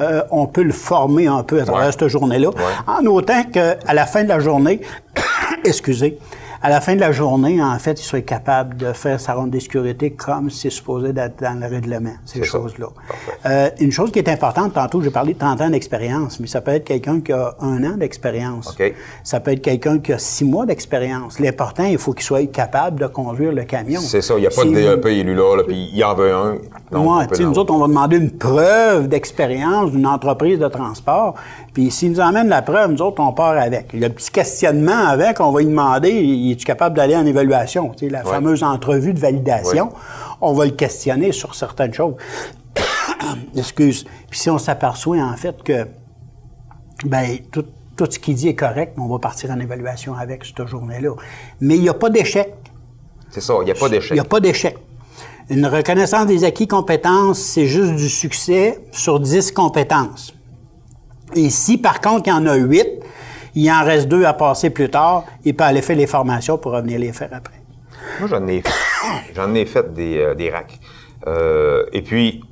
euh, 0.00 0.22
on 0.30 0.46
peut 0.46 0.62
le 0.62 0.72
former 0.72 1.26
un 1.26 1.42
peu 1.42 1.60
à 1.60 1.64
travers 1.64 1.86
Ouais. 1.86 1.92
cette 1.92 2.08
journée-là, 2.08 2.50
en 2.86 3.04
autant 3.06 3.44
qu'à 3.44 3.76
la 3.92 4.06
fin 4.06 4.24
de 4.24 4.28
la 4.28 4.40
journée, 4.40 4.80
excusez, 5.64 6.18
à 6.62 6.70
la 6.70 6.80
fin 6.80 6.94
de 6.94 7.00
la 7.00 7.10
journée, 7.12 7.62
en 7.62 7.76
fait, 7.78 8.00
il 8.00 8.04
soit 8.04 8.20
capable 8.22 8.76
de 8.76 8.92
faire 8.92 9.18
sa 9.20 9.34
ronde 9.34 9.50
de 9.50 9.58
sécurité 9.58 10.12
comme 10.12 10.48
c'est 10.50 10.70
supposé 10.70 11.12
d'être 11.12 11.42
dans 11.42 11.58
le 11.60 11.66
règlement, 11.66 12.14
ces 12.24 12.44
choses-là. 12.44 12.86
Euh, 13.46 13.70
une 13.80 13.90
chose 13.92 14.12
qui 14.12 14.18
est 14.20 14.28
importante, 14.28 14.74
tantôt, 14.74 15.02
j'ai 15.02 15.10
parlé 15.10 15.34
de 15.34 15.38
30 15.38 15.60
ans 15.60 15.70
d'expérience, 15.70 16.38
mais 16.38 16.46
ça 16.46 16.60
peut 16.60 16.70
être 16.70 16.84
quelqu'un 16.84 17.20
qui 17.20 17.32
a 17.32 17.54
un 17.60 17.82
an 17.84 17.96
d'expérience. 17.96 18.76
Ça 19.24 19.40
peut 19.40 19.52
être 19.52 19.62
quelqu'un 19.62 19.98
qui 19.98 20.12
a 20.12 20.18
six 20.18 20.44
mois 20.44 20.64
d'expérience. 20.66 21.40
L'important, 21.40 21.84
il 21.84 21.98
faut 21.98 22.12
qu'il 22.12 22.24
soit 22.24 22.46
capable 22.52 23.00
de 23.00 23.06
conduire 23.06 23.52
le 23.52 23.64
camion. 23.64 24.00
C'est 24.00 24.22
ça, 24.22 24.34
il 24.36 24.40
n'y 24.42 24.46
a 24.46 24.50
pas 24.50 24.64
de 24.64 24.70
DEP 24.70 25.06
élu 25.06 25.34
là, 25.34 25.56
là, 25.56 25.64
puis 25.66 25.90
il 25.92 26.04
en 26.04 26.14
veut 26.14 26.32
un. 26.32 26.52
Donc, 26.92 27.06
Ouais, 27.06 27.24
on 27.24 27.26
peut 27.26 27.26
tu 27.30 27.34
sais, 27.36 27.42
l'en- 27.42 27.50
nous 27.50 27.58
autres, 27.58 27.74
on 27.74 27.78
va 27.78 27.86
demander 27.88 28.16
une 28.18 28.30
preuve 28.30 29.08
d'expérience 29.08 29.90
d'une 29.90 30.06
entreprise 30.06 30.58
de 30.58 30.68
transport. 30.68 31.34
Puis 31.72 31.90
s'il 31.90 32.12
nous 32.12 32.20
emmène 32.20 32.48
la 32.48 32.60
preuve, 32.60 32.92
nous 32.92 33.02
autres, 33.02 33.22
on 33.22 33.32
part 33.32 33.56
avec. 33.56 33.90
Il 33.94 34.00
le 34.00 34.10
petit 34.10 34.30
questionnement 34.30 35.06
avec, 35.06 35.40
on 35.40 35.50
va 35.52 35.60
lui 35.60 35.66
demander, 35.66 36.50
es 36.50 36.56
tu 36.56 36.66
capable 36.66 36.96
d'aller 36.96 37.16
en 37.16 37.24
évaluation? 37.24 37.90
Tu 37.90 38.06
sais, 38.06 38.10
la 38.10 38.22
fameuse 38.22 38.62
entrevue 38.62 39.14
de 39.14 39.20
validation. 39.20 39.90
On 40.40 40.52
va 40.52 40.66
le 40.66 40.72
questionner 40.72 41.32
sur 41.32 41.54
certaines 41.54 41.94
choses. 41.94 42.14
Excuse. 43.56 44.04
Puis 44.28 44.40
si 44.40 44.50
on 44.50 44.58
s'aperçoit, 44.58 45.18
en 45.18 45.36
fait, 45.36 45.62
que 45.62 45.86
ben, 47.04 47.38
tout, 47.50 47.64
tout 47.96 48.06
ce 48.10 48.18
qu'il 48.18 48.34
dit 48.34 48.48
est 48.48 48.54
correct, 48.54 48.94
on 48.98 49.08
va 49.08 49.18
partir 49.18 49.50
en 49.50 49.58
évaluation 49.58 50.14
avec 50.14 50.44
cette 50.44 50.66
journée-là. 50.66 51.10
Mais 51.60 51.76
il 51.76 51.82
n'y 51.82 51.88
a 51.88 51.94
pas 51.94 52.10
d'échec. 52.10 52.52
C'est 53.30 53.40
ça, 53.40 53.54
il 53.62 53.64
n'y 53.64 53.70
a 53.70 53.74
pas 53.74 53.86
Il 53.86 53.90
d'échec. 53.92 54.12
n'y 54.12 54.20
a 54.20 54.24
pas 54.24 54.40
d'échec. 54.40 54.76
Une 55.48 55.66
reconnaissance 55.66 56.26
des 56.26 56.44
acquis 56.44 56.68
compétences, 56.68 57.38
c'est 57.38 57.66
juste 57.66 57.94
du 57.94 58.08
succès 58.08 58.78
sur 58.90 59.20
10 59.20 59.52
compétences. 59.52 60.34
Et 61.34 61.50
si, 61.50 61.78
par 61.78 62.00
contre, 62.00 62.22
il 62.26 62.30
y 62.30 62.32
en 62.32 62.46
a 62.46 62.54
8, 62.54 62.86
il 63.54 63.70
en 63.70 63.84
reste 63.84 64.08
deux 64.08 64.24
à 64.24 64.32
passer 64.32 64.70
plus 64.70 64.90
tard, 64.90 65.24
il 65.44 65.54
peut 65.54 65.64
aller 65.64 65.82
faire 65.82 65.96
les 65.96 66.06
formations 66.06 66.58
pour 66.58 66.72
revenir 66.72 66.98
les 66.98 67.12
faire 67.12 67.30
après. 67.32 67.60
Moi, 68.18 68.28
j'en 68.28 68.46
ai, 68.46 68.62
j'en 69.34 69.54
ai 69.54 69.64
fait 69.64 69.92
des, 69.92 70.18
euh, 70.18 70.34
des 70.34 70.50
racks. 70.50 70.78
Euh, 71.26 71.84
et 71.92 72.02
puis, 72.02 72.42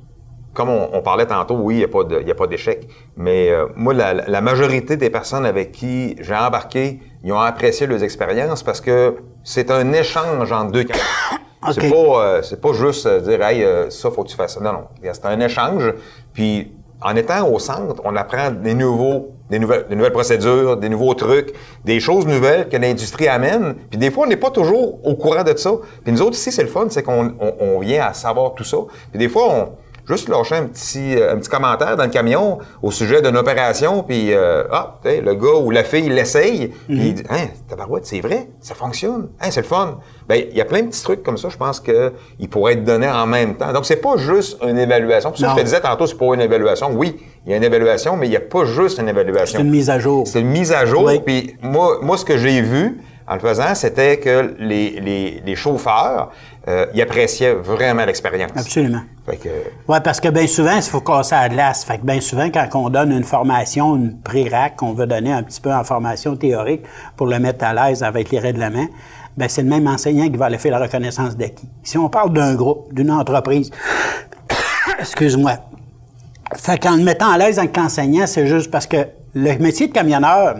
comme 0.53 0.69
on, 0.69 0.89
on 0.93 1.01
parlait 1.01 1.25
tantôt, 1.25 1.55
oui, 1.55 1.75
il 1.75 2.25
n'y 2.25 2.31
a 2.31 2.35
pas 2.35 2.47
d'échec. 2.47 2.87
Mais 3.15 3.49
euh, 3.49 3.67
moi, 3.75 3.93
la, 3.93 4.13
la 4.13 4.41
majorité 4.41 4.97
des 4.97 5.09
personnes 5.09 5.45
avec 5.45 5.71
qui 5.71 6.15
j'ai 6.19 6.35
embarqué, 6.35 6.99
ils 7.23 7.31
ont 7.31 7.39
apprécié 7.39 7.87
leurs 7.87 8.03
expériences 8.03 8.63
parce 8.63 8.81
que 8.81 9.15
c'est 9.43 9.71
un 9.71 9.93
échange 9.93 10.51
entre 10.51 10.71
deux 10.71 10.83
camions. 10.83 11.03
C'est 11.73 11.91
pas, 11.91 11.95
euh, 11.95 12.41
c'est 12.41 12.59
pas 12.59 12.73
juste 12.73 13.07
dire, 13.07 13.43
hey, 13.43 13.63
euh, 13.63 13.87
ça, 13.91 14.09
faut 14.09 14.23
que 14.23 14.29
tu 14.29 14.35
fasses 14.35 14.55
ça. 14.55 14.59
Non, 14.59 14.73
non. 14.73 14.87
C'est 15.03 15.25
un 15.27 15.39
échange. 15.39 15.93
Puis, 16.33 16.71
en 17.01 17.15
étant 17.15 17.49
au 17.49 17.57
centre, 17.59 18.01
on 18.05 18.15
apprend 18.15 18.51
des 18.51 18.73
nouveaux, 18.73 19.31
des 19.49 19.59
nouvelles, 19.59 19.85
des 19.89 19.95
nouvelles 19.95 20.11
procédures, 20.11 20.77
des 20.77 20.89
nouveaux 20.89 21.13
trucs, 21.15 21.53
des 21.83 21.99
choses 21.99 22.27
nouvelles 22.27 22.69
que 22.69 22.77
l'industrie 22.77 23.27
amène. 23.27 23.75
Puis 23.89 23.97
des 23.97 24.11
fois, 24.11 24.25
on 24.25 24.29
n'est 24.29 24.37
pas 24.37 24.51
toujours 24.51 24.99
au 25.05 25.15
courant 25.15 25.43
de 25.43 25.55
ça. 25.57 25.71
Puis 26.03 26.13
nous 26.13 26.21
autres 26.21 26.35
ici, 26.35 26.51
c'est 26.51 26.61
le 26.61 26.69
fun, 26.69 26.85
c'est 26.89 27.03
qu'on 27.03 27.33
on, 27.39 27.79
vient 27.79 28.05
à 28.05 28.13
savoir 28.13 28.53
tout 28.53 28.63
ça. 28.63 28.77
Puis 29.09 29.19
des 29.19 29.29
fois, 29.29 29.47
on 29.51 29.69
juste 30.11 30.29
lâcher 30.29 30.55
un 30.55 30.65
petit, 30.65 31.15
euh, 31.15 31.33
un 31.33 31.37
petit 31.37 31.49
commentaire 31.49 31.95
dans 31.95 32.03
le 32.03 32.09
camion 32.09 32.59
au 32.81 32.91
sujet 32.91 33.21
d'une 33.21 33.37
opération, 33.37 34.03
puis 34.03 34.33
euh, 34.33 34.63
ah, 34.71 34.99
le 35.05 35.33
gars 35.33 35.59
ou 35.63 35.71
la 35.71 35.83
fille 35.83 36.09
l'essaye, 36.09 36.67
puis 36.87 36.97
il 37.07 37.13
dit, 37.15 37.23
hein, 37.29 37.47
tabarouette, 37.69 38.05
c'est 38.05 38.19
vrai, 38.19 38.49
ça 38.59 38.75
fonctionne, 38.75 39.29
hein, 39.39 39.47
c'est 39.51 39.61
le 39.61 39.67
fun. 39.67 39.99
Ben, 40.27 40.43
il 40.51 40.57
y 40.57 40.61
a 40.61 40.65
plein 40.65 40.81
de 40.81 40.87
petits 40.87 41.03
trucs 41.03 41.23
comme 41.23 41.37
ça, 41.37 41.49
je 41.49 41.57
pense 41.57 41.79
que 41.79 42.13
ils 42.39 42.49
pourraient 42.49 42.73
être 42.73 42.83
donnés 42.83 43.09
en 43.09 43.25
même 43.27 43.55
temps. 43.55 43.71
Donc, 43.73 43.85
c'est 43.85 43.97
pas 44.01 44.17
juste 44.17 44.57
une 44.63 44.77
évaluation. 44.77 45.29
Pour 45.31 45.39
ça, 45.39 45.47
Non. 45.47 45.53
je 45.55 45.59
te 45.59 45.65
disais 45.65 45.81
tantôt, 45.81 46.07
c'est 46.07 46.17
pas 46.17 46.33
une 46.33 46.41
évaluation. 46.41 46.91
Oui, 46.93 47.17
il 47.45 47.51
y 47.51 47.53
a 47.53 47.57
une 47.57 47.63
évaluation, 47.63 48.15
mais 48.17 48.27
il 48.27 48.31
n'y 48.31 48.35
a 48.37 48.41
pas 48.41 48.65
juste 48.65 48.99
une 48.99 49.09
évaluation. 49.09 49.57
C'est 49.59 49.63
une 49.65 49.71
mise 49.71 49.89
à 49.89 49.99
jour. 49.99 50.27
C'est 50.27 50.41
une 50.41 50.49
mise 50.49 50.71
à 50.71 50.85
jour. 50.85 51.03
Oui. 51.05 51.19
Puis 51.25 51.55
moi, 51.61 51.99
moi, 52.01 52.17
ce 52.17 52.25
que 52.25 52.37
j'ai 52.37 52.61
vu 52.61 53.01
en 53.31 53.35
le 53.35 53.39
faisant, 53.39 53.73
c'était 53.75 54.19
que 54.19 54.55
les, 54.59 54.99
les, 54.99 55.41
les 55.45 55.55
chauffeurs, 55.55 56.31
euh, 56.67 56.85
ils 56.93 57.01
appréciaient 57.01 57.53
vraiment 57.53 58.03
l'expérience. 58.03 58.51
Absolument. 58.57 59.03
Que, 59.25 59.47
Oui, 59.87 59.97
parce 60.03 60.19
que 60.19 60.27
bien 60.27 60.47
souvent, 60.47 60.75
il 60.75 60.81
faut 60.81 60.99
casser 60.99 61.35
à 61.35 61.47
glace. 61.47 61.85
Fait 61.85 61.97
que 61.97 62.05
bien 62.05 62.19
souvent, 62.19 62.49
quand 62.49 62.67
on 62.73 62.89
donne 62.89 63.13
une 63.13 63.23
formation, 63.23 63.95
une 63.95 64.19
pré-rac, 64.19 64.75
qu'on 64.75 64.91
veut 64.91 65.07
donner 65.07 65.31
un 65.31 65.43
petit 65.43 65.61
peu 65.61 65.71
en 65.71 65.85
formation 65.85 66.35
théorique 66.35 66.81
pour 67.15 67.27
le 67.27 67.39
mettre 67.39 67.63
à 67.63 67.73
l'aise 67.73 68.03
avec 68.03 68.31
les 68.31 68.39
règlements, 68.39 68.87
ben 69.37 69.47
c'est 69.47 69.61
le 69.61 69.69
même 69.69 69.87
enseignant 69.87 70.27
qui 70.29 70.35
va 70.35 70.47
aller 70.47 70.57
faire 70.57 70.77
la 70.77 70.85
reconnaissance 70.85 71.37
d'acquis. 71.37 71.69
Si 71.83 71.97
on 71.97 72.09
parle 72.09 72.33
d'un 72.33 72.53
groupe, 72.55 72.93
d'une 72.93 73.11
entreprise, 73.11 73.71
excuse-moi, 74.99 75.53
fait 76.57 76.77
qu'en 76.83 76.97
le 76.97 77.03
mettant 77.03 77.31
à 77.31 77.37
l'aise 77.37 77.59
avec 77.59 77.77
l'enseignant, 77.77 78.27
c'est 78.27 78.45
juste 78.45 78.69
parce 78.69 78.87
que 78.87 79.07
le 79.33 79.57
métier 79.57 79.87
de 79.87 79.93
camionneur, 79.93 80.57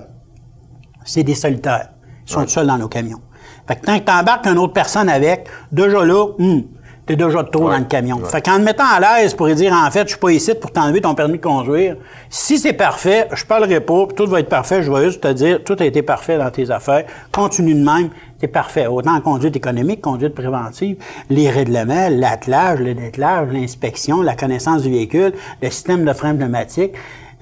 c'est 1.03 1.23
des 1.23 1.35
solitaires. 1.35 1.89
Sont 2.31 2.47
seuls 2.47 2.67
dans 2.67 2.77
nos 2.77 2.87
camions. 2.87 3.21
Fait 3.67 3.75
que 3.75 3.85
tant 3.85 3.99
que 3.99 4.05
tu 4.05 4.11
embarques 4.11 4.45
une 4.47 4.57
autre 4.57 4.73
personne 4.73 5.09
avec, 5.09 5.47
déjà 5.71 6.03
là, 6.03 6.25
hum, 6.39 6.63
t'es 7.05 7.15
déjà 7.15 7.43
de 7.43 7.49
trop 7.49 7.65
Ouais. 7.65 7.73
dans 7.73 7.79
le 7.79 7.85
camion. 7.85 8.17
Ouais. 8.17 8.29
Fait 8.29 8.41
qu'en 8.41 8.57
le 8.57 8.63
mettant 8.63 8.85
à 8.85 8.99
l'aise 8.99 9.33
pour 9.33 9.47
dire, 9.49 9.73
en 9.73 9.89
fait, 9.91 10.03
je 10.03 10.09
suis 10.09 10.19
pas 10.19 10.31
ici 10.31 10.53
pour 10.53 10.71
t'enlever 10.71 11.01
ton 11.01 11.13
permis 11.15 11.37
de 11.37 11.43
conduire, 11.43 11.95
si 12.29 12.57
c'est 12.57 12.73
parfait, 12.73 13.27
je 13.33 13.43
parlerai 13.45 13.81
pas, 13.81 14.05
puis 14.07 14.15
tout 14.15 14.27
va 14.27 14.39
être 14.39 14.49
parfait, 14.49 14.81
je 14.83 14.91
vais 14.91 15.05
juste 15.05 15.21
te 15.21 15.27
dire, 15.33 15.63
tout 15.63 15.75
a 15.79 15.85
été 15.85 16.01
parfait 16.01 16.37
dans 16.37 16.49
tes 16.51 16.69
affaires, 16.71 17.05
continue 17.31 17.73
de 17.73 17.83
même, 17.83 18.09
t'es 18.39 18.47
parfait. 18.47 18.87
Autant 18.87 19.15
en 19.15 19.21
conduite 19.21 19.55
économique, 19.55 20.01
conduite 20.01 20.33
préventive, 20.35 20.97
les 21.29 21.49
règlements, 21.49 22.07
l'attelage, 22.09 22.79
le 22.79 22.93
dételage, 22.93 23.49
l'inspection, 23.51 24.21
la 24.21 24.35
connaissance 24.35 24.81
du 24.83 24.89
véhicule, 24.91 25.33
le 25.61 25.69
système 25.69 26.05
de 26.05 26.13
frein 26.13 26.35
pneumatique, 26.35 26.93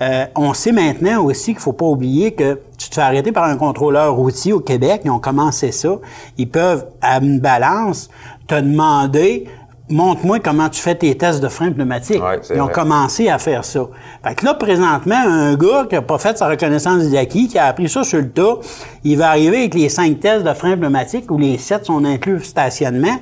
euh, 0.02 0.26
on 0.36 0.54
sait 0.54 0.72
maintenant 0.72 1.24
aussi 1.24 1.52
qu'il 1.52 1.60
faut 1.62 1.74
pas 1.74 1.86
oublier 1.86 2.32
que 2.34 2.60
tu 2.78 2.90
te 2.90 2.96
fais 2.96 3.02
arrêter 3.02 3.32
par 3.32 3.44
un 3.46 3.58
contrôleur 3.58 4.14
routier 4.16 4.54
au 4.54 4.60
Québec, 4.60 5.02
ils 5.06 5.12
ont 5.12 5.20
commencé 5.20 5.72
ça. 5.72 5.98
Ils 6.38 6.50
peuvent, 6.50 6.86
à 7.02 7.18
une 7.18 7.40
balance, 7.40 8.10
te 8.48 8.56
demander 8.56 9.48
montre-moi 9.92 10.40
comment 10.40 10.70
tu 10.70 10.80
fais 10.80 10.96
tes 10.96 11.18
tests 11.18 11.42
de 11.42 11.48
frein 11.48 11.72
pneumatique. 11.72 12.22
Ouais, 12.24 12.40
Ils 12.54 12.62
ont 12.62 12.66
vrai. 12.66 12.74
commencé 12.74 13.28
à 13.28 13.40
faire 13.40 13.66
ça. 13.66 13.88
Fait 14.24 14.36
que 14.36 14.46
là, 14.46 14.54
présentement, 14.54 15.18
un 15.18 15.56
gars 15.56 15.88
qui 15.90 15.96
a 15.96 16.02
pas 16.02 16.20
fait 16.20 16.38
sa 16.38 16.48
reconnaissance 16.48 17.04
des 17.04 17.18
acquis, 17.18 17.48
qui 17.48 17.58
a 17.58 17.66
appris 17.66 17.90
ça 17.90 18.04
sur 18.04 18.20
le 18.20 18.30
tas, 18.30 18.58
il 19.04 19.18
va 19.18 19.30
arriver 19.30 19.58
avec 19.58 19.74
les 19.74 19.90
cinq 19.90 20.20
tests 20.20 20.46
de 20.46 20.54
frein 20.54 20.78
pneumatique 20.78 21.30
où 21.32 21.38
les 21.38 21.58
sept 21.58 21.86
sont 21.86 22.06
inclus 22.06 22.44
stationnement. 22.44 23.18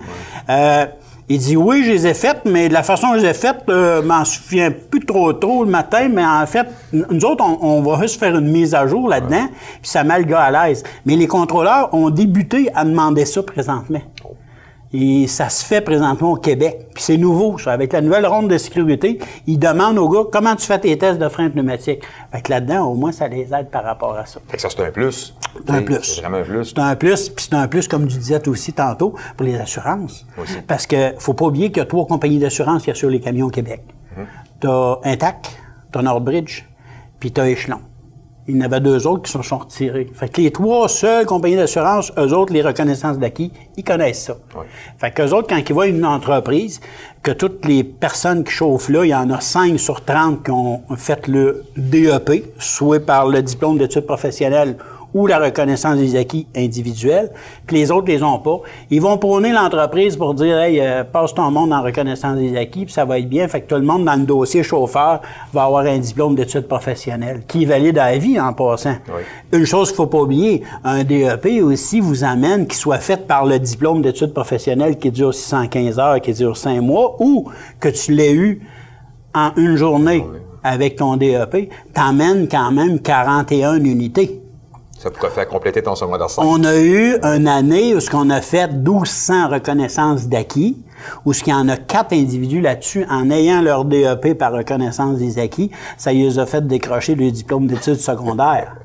Euh, 0.50 0.86
il 1.30 1.40
dit 1.40 1.58
oui, 1.58 1.84
je 1.84 1.92
les 1.92 2.08
ai 2.08 2.14
faites, 2.14 2.42
mais 2.46 2.70
de 2.70 2.74
la 2.74 2.84
façon 2.84 3.12
que 3.12 3.18
je 3.18 3.24
les 3.24 3.32
ai 3.32 3.34
faites, 3.34 3.64
euh, 3.70 4.02
m'en 4.02 4.24
souviens 4.24 4.72
plus 4.72 5.06
trop 5.06 5.34
trop 5.34 5.66
le 5.66 5.70
matin, 5.70 6.08
mais 6.10 6.26
en 6.26 6.46
fait, 6.46 6.68
nous 6.94 7.26
autres, 7.26 7.44
on, 7.44 7.58
on 7.62 7.82
va 7.82 8.02
juste 8.02 8.20
faire 8.20 8.36
une 8.36 8.50
mise 8.50 8.74
à 8.74 8.88
jour 8.88 9.10
là-dedans, 9.10 9.48
puis 9.82 9.90
ça 9.90 10.04
met 10.04 10.20
le 10.20 10.26
gars 10.26 10.44
à 10.44 10.68
l'aise. 10.68 10.84
Mais 11.06 11.16
les 11.16 11.28
contrôleurs 11.28 11.94
ont 11.94 12.10
débuté 12.10 12.70
à 12.74 12.86
demander 12.86 13.26
ça 13.26 13.44
présentement. 13.44 14.02
Et 14.94 15.28
ça 15.28 15.50
se 15.50 15.66
fait 15.66 15.82
présentement 15.82 16.32
au 16.32 16.36
Québec. 16.38 16.88
Puis 16.94 17.04
c'est 17.04 17.18
nouveau, 17.18 17.58
ça. 17.58 17.74
Avec 17.74 17.92
la 17.92 18.02
nouvelle 18.02 18.26
ronde 18.26 18.50
de 18.50 18.58
sécurité, 18.58 19.20
ils 19.46 19.60
demandent 19.60 19.98
aux 19.98 20.10
gars 20.10 20.24
comment 20.32 20.56
tu 20.56 20.66
fais 20.66 20.80
tes 20.80 20.98
tests 20.98 21.20
de 21.20 21.28
frein 21.28 21.50
pneumatique. 21.50 22.04
Fait 22.32 22.42
que 22.42 22.52
là-dedans, 22.52 22.86
au 22.86 22.94
moins, 22.96 23.12
ça 23.12 23.28
les 23.28 23.54
aide 23.54 23.70
par 23.70 23.84
rapport 23.84 24.18
à 24.18 24.26
ça. 24.26 24.40
Fait 24.48 24.56
que 24.56 24.62
ça, 24.62 24.70
c'est 24.70 24.82
un 24.82 24.92
plus. 24.92 25.34
C'est 25.66 25.72
un 25.72 25.82
plus. 25.82 26.04
C'est 26.04 26.22
vraiment 26.22 26.38
un 26.38 26.44
plus. 26.44 26.66
C'est 26.66 26.80
un 26.80 26.96
plus, 26.96 27.30
puis 27.30 27.46
c'est 27.50 27.56
un 27.56 27.68
plus, 27.68 27.88
comme 27.88 28.08
tu 28.08 28.18
disais 28.18 28.48
aussi 28.48 28.74
tantôt, 28.74 29.16
pour 29.36 29.46
les 29.46 29.56
assurances. 29.56 30.26
Aussi. 30.42 30.62
Parce 30.66 30.88
que 30.88 31.14
faut 31.20 31.34
pas 31.34 31.46
oublier 31.46 31.68
qu'il 31.70 31.78
y 31.78 31.82
a 31.82 31.86
trois 31.86 32.06
compagnies 32.06 32.40
d'assurance 32.40 32.84
qui 32.84 32.92
assurent 32.92 33.10
les 33.10 33.20
camions 33.20 33.48
au 33.48 33.52
Québec. 33.52 33.82
Tu 34.62 34.68
as 34.68 35.00
Intac, 35.04 35.50
tu 35.92 36.00
as 36.00 36.02
Nordbridge, 36.02 36.64
puis 37.20 37.32
tu 37.32 37.42
as 37.42 37.50
Échelon. 37.50 37.80
Il 38.48 38.56
y 38.56 38.60
en 38.60 38.62
avait 38.62 38.80
deux 38.80 39.06
autres 39.08 39.24
qui 39.24 39.32
se 39.32 39.42
sont 39.42 39.58
retirés. 39.58 40.08
Fait 40.14 40.30
que 40.30 40.40
les 40.40 40.52
trois 40.52 40.88
seules 40.88 41.26
compagnies 41.26 41.58
d'assurance, 41.58 42.14
eux 42.18 42.34
autres, 42.34 42.54
les 42.54 42.62
reconnaissances 42.62 43.20
d'acquis, 43.20 43.52
ils 43.76 43.84
connaissent 43.84 44.24
ça. 44.24 44.38
Ouais. 44.58 44.66
Fait 44.98 45.12
qu'eux 45.12 45.32
autres, 45.34 45.48
quand 45.50 45.58
ils 45.58 45.74
voient 45.74 45.88
une 45.88 46.06
entreprise, 46.06 46.80
que 47.24 47.32
toutes 47.32 47.66
les 47.66 47.84
personnes 47.84 48.46
qui 48.46 48.52
chauffent 48.52 48.88
là, 48.88 49.04
il 49.04 49.10
y 49.10 49.16
en 49.16 49.30
a 49.32 49.42
5 49.42 49.78
sur 49.78 50.06
30 50.06 50.46
qui 50.46 50.52
ont 50.52 50.82
fait 50.96 51.28
le 51.28 51.66
DEP, 51.76 52.54
soit 52.58 53.06
par 53.06 53.28
le 53.28 53.42
diplôme 53.42 53.78
d'études 53.78 54.06
professionnelles 54.06 54.78
ou 55.18 55.26
la 55.26 55.40
reconnaissance 55.40 55.98
des 55.98 56.16
acquis 56.16 56.46
individuels, 56.56 57.32
puis 57.66 57.78
les 57.78 57.90
autres 57.90 58.08
les 58.08 58.22
ont 58.22 58.38
pas. 58.38 58.60
Ils 58.92 59.02
vont 59.02 59.18
prôner 59.18 59.52
l'entreprise 59.52 60.16
pour 60.16 60.36
dire 60.36 60.60
Hey, 60.60 60.80
euh, 60.80 61.04
passe 61.04 61.34
ton 61.34 61.50
monde 61.50 61.74
en 61.74 61.82
reconnaissance 61.82 62.38
des 62.38 62.56
acquis, 62.56 62.86
puis 62.86 62.94
ça 62.94 63.04
va 63.04 63.18
être 63.18 63.28
bien. 63.28 63.48
Fait 63.48 63.62
que 63.62 63.68
tout 63.68 63.82
le 63.82 63.86
monde 63.86 64.06
dans 64.06 64.16
le 64.16 64.28
dossier 64.28 64.62
chauffeur 64.62 65.22
va 65.52 65.64
avoir 65.64 65.86
un 65.88 65.98
diplôme 65.98 66.36
d'études 66.36 66.68
professionnelles, 66.68 67.42
qui 67.48 67.64
est 67.64 67.66
valide 67.66 67.98
à 67.98 68.12
la 68.12 68.18
vie 68.20 68.40
en 68.40 68.54
passant. 68.54 68.96
Oui. 69.08 69.24
Une 69.52 69.66
chose 69.66 69.88
qu'il 69.90 69.96
faut 69.96 70.06
pas 70.06 70.20
oublier, 70.20 70.62
un 70.84 71.04
DEP 71.04 71.64
aussi 71.64 72.00
vous 72.00 72.24
amène 72.24 72.68
qu'il 72.68 72.78
soit 72.78 73.00
fait 73.00 73.26
par 73.26 73.44
le 73.48 73.58
diplôme 73.58 74.04
d'études 74.04 74.34
professionnelles 74.34 75.00
qui 75.00 75.10
dure 75.10 75.34
615 75.34 75.98
heures, 75.98 76.22
qui 76.22 76.34
dure 76.34 76.56
5 76.56 76.80
mois, 76.82 77.16
ou 77.20 77.50
que 77.80 77.90
tu 77.90 78.12
l'aies 78.12 78.34
eu 78.34 78.62
en 79.34 79.52
une 79.58 79.78
journée 79.78 80.24
avec 80.64 80.98
ton 80.98 81.18
DEP, 81.18 81.72
t'amène 81.94 82.48
quand 82.48 82.72
même 82.72 83.00
41 83.00 83.84
unités. 83.84 84.42
Ça 85.00 85.12
pourrait 85.12 85.30
faire 85.30 85.48
compléter 85.48 85.84
ton 85.84 85.96
secondaire 85.96 86.30
5. 86.30 86.42
On 86.44 86.64
a 86.64 86.76
eu 86.76 87.18
une 87.22 87.48
année 87.48 87.94
où 87.94 88.00
ce 88.00 88.10
qu'on 88.10 88.32
a 88.32 88.42
fait 88.42 88.68
1200 88.68 89.50
reconnaissances 89.50 90.28
d'acquis, 90.28 90.78
où 91.24 91.34
ce 91.34 91.44
qu'il 91.44 91.54
y 91.54 91.56
en 91.56 91.70
a 91.70 91.78
quatre 91.78 92.14
individus 92.14 92.62
là-dessus, 92.62 93.06
en 93.10 93.30
ayant 93.30 93.62
leur 93.62 93.86
DEP 93.86 94.36
par 94.36 94.54
reconnaissance 94.54 95.18
des 95.18 95.38
acquis, 95.38 95.70
ça 95.98 96.12
les 96.12 96.40
a 96.40 96.48
fait 96.48 96.66
décrocher 96.66 97.14
le 97.14 97.30
diplôme 97.30 97.68
d'études 97.68 98.00
secondaires. 98.00 98.78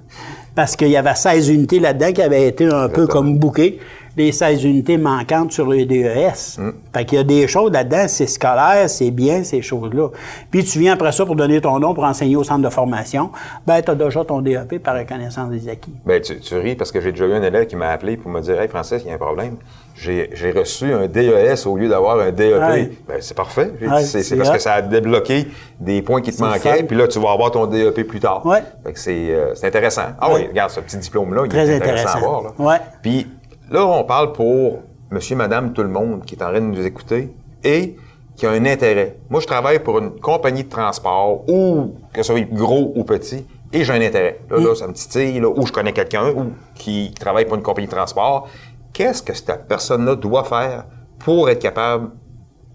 Parce 0.54 0.76
qu'il 0.76 0.88
y 0.88 0.99
avait 0.99 1.14
16 1.14 1.49
unités 1.49 1.81
là-dedans 1.81 2.12
qui 2.12 2.21
avaient 2.21 2.47
été 2.47 2.66
un 2.66 2.90
peu 2.90 3.07
comme 3.07 3.38
bouquées, 3.38 3.81
les 4.16 4.33
16 4.33 4.64
unités 4.64 4.99
manquantes 4.99 5.52
sur 5.52 5.66
le 5.66 5.85
DES. 5.85 6.61
Fait 6.95 7.04
qu'il 7.04 7.19
y 7.19 7.21
a 7.21 7.25
des 7.25 7.47
choses 7.49 7.73
là-dedans, 7.73 8.04
c'est 8.09 8.26
scolaire, 8.26 8.88
c'est 8.88 9.11
bien, 9.11 9.42
ces 9.45 9.62
choses-là. 9.62 10.09
Puis 10.50 10.64
tu 10.64 10.78
viens 10.78 10.92
après 10.95 11.12
ça 11.12 11.25
pour 11.25 11.37
donner 11.37 11.61
ton 11.61 11.78
nom 11.78 11.95
pour 11.95 12.04
enseigner 12.04 12.37
au 12.37 12.45
centre 12.45 12.62
de 12.62 12.69
formation, 12.69 13.31
ben 13.66 13.81
tu 13.81 13.90
as 13.90 13.95
déjà 13.95 14.25
ton 14.25 14.40
DEP 14.42 14.83
par 14.83 14.99
reconnaissance 14.99 15.50
des 15.50 15.69
acquis. 15.69 15.92
Ben, 16.04 16.21
tu, 16.21 16.38
tu 16.40 16.54
ris 16.57 16.75
parce 16.75 16.92
que 16.92 17.00
j'ai 17.00 17.12
déjà 17.12 17.26
eu 17.26 17.33
un 17.33 17.42
élève 17.42 17.66
qui 17.66 17.76
m'a 17.76 17.88
appelé 17.90 18.16
pour 18.16 18.31
me 18.31 18.40
dire 18.40 18.61
Hey, 18.61 18.69
Francis, 18.69 19.02
il 19.04 19.09
y 19.09 19.11
a 19.11 19.14
un 19.14 19.19
problème. 19.19 19.57
J'ai 19.95 20.52
reçu 20.57 20.92
un 20.92 21.07
DES 21.07 21.66
au 21.66 21.76
lieu 21.76 21.88
d'avoir 21.88 22.19
un 22.19 22.33
DEP. 22.33 22.61
Ouais. 22.61 22.90
Ben, 23.07 23.19
c'est 23.21 23.37
parfait. 23.37 23.71
Ouais, 23.81 24.02
c'est 24.02 24.37
parce 24.37 24.50
que 24.50 24.59
ça 24.59 24.75
a 24.75 24.83
débloqué 24.83 25.47
des 25.78 26.02
points 26.02 26.21
qui 26.21 26.35
te 26.35 26.42
manquaient, 26.42 26.83
puis 26.83 26.97
là, 26.97 27.07
tu 27.09 27.19
vas 27.21 27.31
avoir 27.31 27.50
ton 27.50 27.66
DEP 27.66 28.07
plus 28.07 28.21
tard. 28.21 28.45
Ouais. 28.45 28.62
Fait 28.85 28.92
que 28.92 28.99
c'est 28.99 29.31
euh, 29.31 29.54
c'est 29.54 29.66
intéressant. 29.66 30.07
Ah 30.21 30.28
oui, 30.33 30.47
regarde, 30.49 30.71
ce 30.71 30.81
petit 30.81 30.97
diplôme-là, 30.97 31.42
il 31.47 31.57
est 31.57 31.61
intéressant, 31.61 31.73
à 31.73 31.76
intéressant. 31.76 32.19
voir. 32.21 32.42
Là. 32.42 32.50
Ouais. 32.59 32.76
Puis 33.02 33.26
là, 33.73 33.85
on 33.87 34.05
parle 34.05 34.33
pour 34.33 34.81
monsieur, 35.11 35.37
madame, 35.37 35.73
tout 35.73 35.83
le 35.83 35.88
monde 35.88 36.25
qui 36.25 36.35
est 36.35 36.43
en 36.43 36.49
train 36.50 36.61
de 36.61 36.67
nous 36.67 36.87
écouter 36.87 37.35
et 37.64 37.97
qui 38.37 38.47
a 38.47 38.50
un 38.50 38.64
intérêt. 38.64 39.17
Moi, 39.31 39.41
je 39.41 39.47
travaille 39.47 39.79
pour 39.81 39.99
une 39.99 40.12
compagnie 40.21 40.64
de 40.64 40.69
transport 40.69 41.49
ou 41.49 41.95
que 42.12 42.23
ce 42.23 42.33
soit 42.33 42.41
gros 42.50 42.93
ou 42.95 43.05
petit 43.05 43.47
et 43.73 43.85
j'ai 43.85 43.93
un 43.93 44.00
intérêt. 44.00 44.41
Là, 44.50 44.59
Mm. 44.59 44.64
là, 44.64 44.75
ça 44.75 44.87
me 44.87 44.93
titille, 44.93 45.41
là, 45.41 45.49
ou 45.49 45.67
je 45.67 45.73
connais 45.73 45.93
quelqu'un 45.93 46.31
ou 46.31 46.52
qui 46.75 47.12
travaille 47.19 47.45
pour 47.47 47.57
une 47.57 47.62
compagnie 47.62 47.87
de 47.88 47.93
transport. 47.93 48.49
Qu'est-ce 48.93 49.23
que 49.23 49.35
cette 49.35 49.67
personne-là 49.69 50.17
doit 50.17 50.45
faire 50.45 50.85
pour 51.19 51.49
être 51.50 51.61
capable 51.61 52.11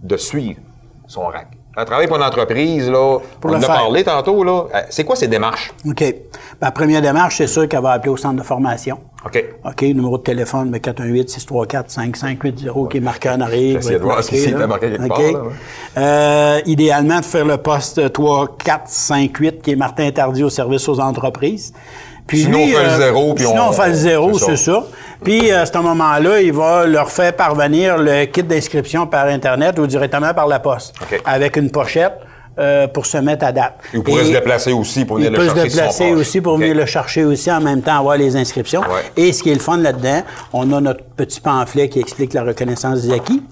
de 0.02 0.18
suivre 0.18 0.60
son 1.08 1.22
RAC? 1.26 1.48
Elle 1.80 1.86
travaille 1.86 2.08
pour 2.08 2.18
une 2.18 2.24
entreprise, 2.24 2.90
là. 2.90 3.20
Pour 3.40 3.52
on 3.52 3.56
en 3.56 3.62
a 3.62 3.68
parlé 3.68 4.04
tantôt, 4.04 4.44
là. 4.44 4.64
Euh, 4.74 4.82
C'est 4.90 5.04
quoi 5.04 5.16
ces 5.16 5.28
démarches? 5.28 5.72
OK. 5.88 6.04
La 6.60 6.72
première 6.72 7.04
démarche, 7.04 7.38
c'est 7.38 7.46
sûr 7.48 7.68
qu'elle 7.68 7.82
va 7.84 7.92
appeler 7.92 8.10
au 8.10 8.18
centre 8.18 8.38
de 8.38 8.42
formation. 8.44 8.98
OK. 9.26 9.44
OK, 9.66 9.82
numéro 9.82 10.18
de 10.18 10.24
téléphone, 10.24 10.72
le 10.72 10.80
418-634-5580 10.80 12.88
qui 12.90 12.98
est 12.98 13.02
marqué 13.02 13.30
en 13.30 13.42
arrière. 13.42 13.82
J'essaie 13.82 13.94
de 14.00 14.04
voir 14.04 14.24
si 14.24 14.38
c'est 14.40 14.52
marqué 14.54 14.92
quelque 14.92 15.08
part, 15.08 15.20
là, 15.22 15.28
ouais. 15.44 15.52
Euh, 15.98 16.60
idéalement, 16.66 17.20
de 17.20 17.26
faire 17.26 17.46
le 17.46 17.58
poste 17.58 18.12
3458 18.14 19.62
qui 19.62 19.72
est 19.72 19.76
Martin 19.76 20.10
Tardy 20.12 20.44
au 20.44 20.50
service 20.50 20.88
aux 20.88 21.00
entreprises. 21.00 21.74
Puis 22.28 22.42
Sinon, 22.44 22.66
lui, 22.66 22.76
on 22.76 22.78
fait 22.78 22.84
le 22.84 22.90
euh, 22.90 22.98
zéro, 22.98 23.34
puis 23.34 23.46
sinon, 23.46 23.62
on- 23.64 23.70
on 23.70 23.72
fait 23.72 23.88
le 23.88 23.94
zéro, 23.94 24.38
c'est 24.38 24.58
ça. 24.58 24.84
Puis, 25.24 25.50
euh, 25.52 25.62
à 25.62 25.66
ce 25.66 25.78
moment-là, 25.78 26.42
il 26.42 26.52
va 26.54 26.86
leur 26.86 27.10
faire 27.10 27.34
parvenir 27.34 27.98
le 27.98 28.26
kit 28.26 28.44
d'inscription 28.44 29.08
par 29.08 29.26
Internet 29.28 29.80
ou 29.80 29.88
directement 29.88 30.34
par 30.34 30.48
la 30.48 30.60
poste. 30.60 30.94
OK. 31.02 31.22
Avec 31.26 31.56
une 31.56 31.72
pochette 31.72 32.14
euh, 32.60 32.88
pour 32.88 33.06
se 33.06 33.18
mettre 33.18 33.46
à 33.46 33.52
date. 33.52 33.76
Il 33.94 34.02
pourrait 34.04 34.26
se 34.26 34.32
déplacer 34.32 34.72
aussi 34.72 35.06
pour 35.06 35.18
venir 35.18 35.32
il 35.32 35.38
le 35.38 35.40
peut 35.40 35.46
chercher 35.46 35.70
se 35.70 35.70
si 35.70 35.76
son 35.76 35.84
déplacer 35.84 36.14
aussi 36.14 36.42
pour 36.42 36.54
OK. 36.54 36.60
venir 36.60 36.76
le 36.76 36.86
chercher 36.86 37.24
aussi 37.26 37.52
en 37.52 37.62
même 37.62 37.82
temps, 37.82 38.00
avoir 38.00 38.18
les 38.18 38.36
inscriptions. 38.36 38.82
Ouais. 38.82 39.12
Et 39.16 39.34
ce 39.34 39.44
qui 39.44 39.50
est 39.50 39.56
le 39.56 39.60
fun 39.60 39.78
là-dedans, 39.78 40.24
on 40.54 40.72
a 40.74 40.82
notre 40.82 41.04
petit 41.04 41.40
pamphlet 41.40 41.90
qui 41.90 42.00
explique 42.00 42.34
la 42.34 42.44
reconnaissance 42.44 43.02
des 43.04 43.14
acquis, 43.14 43.44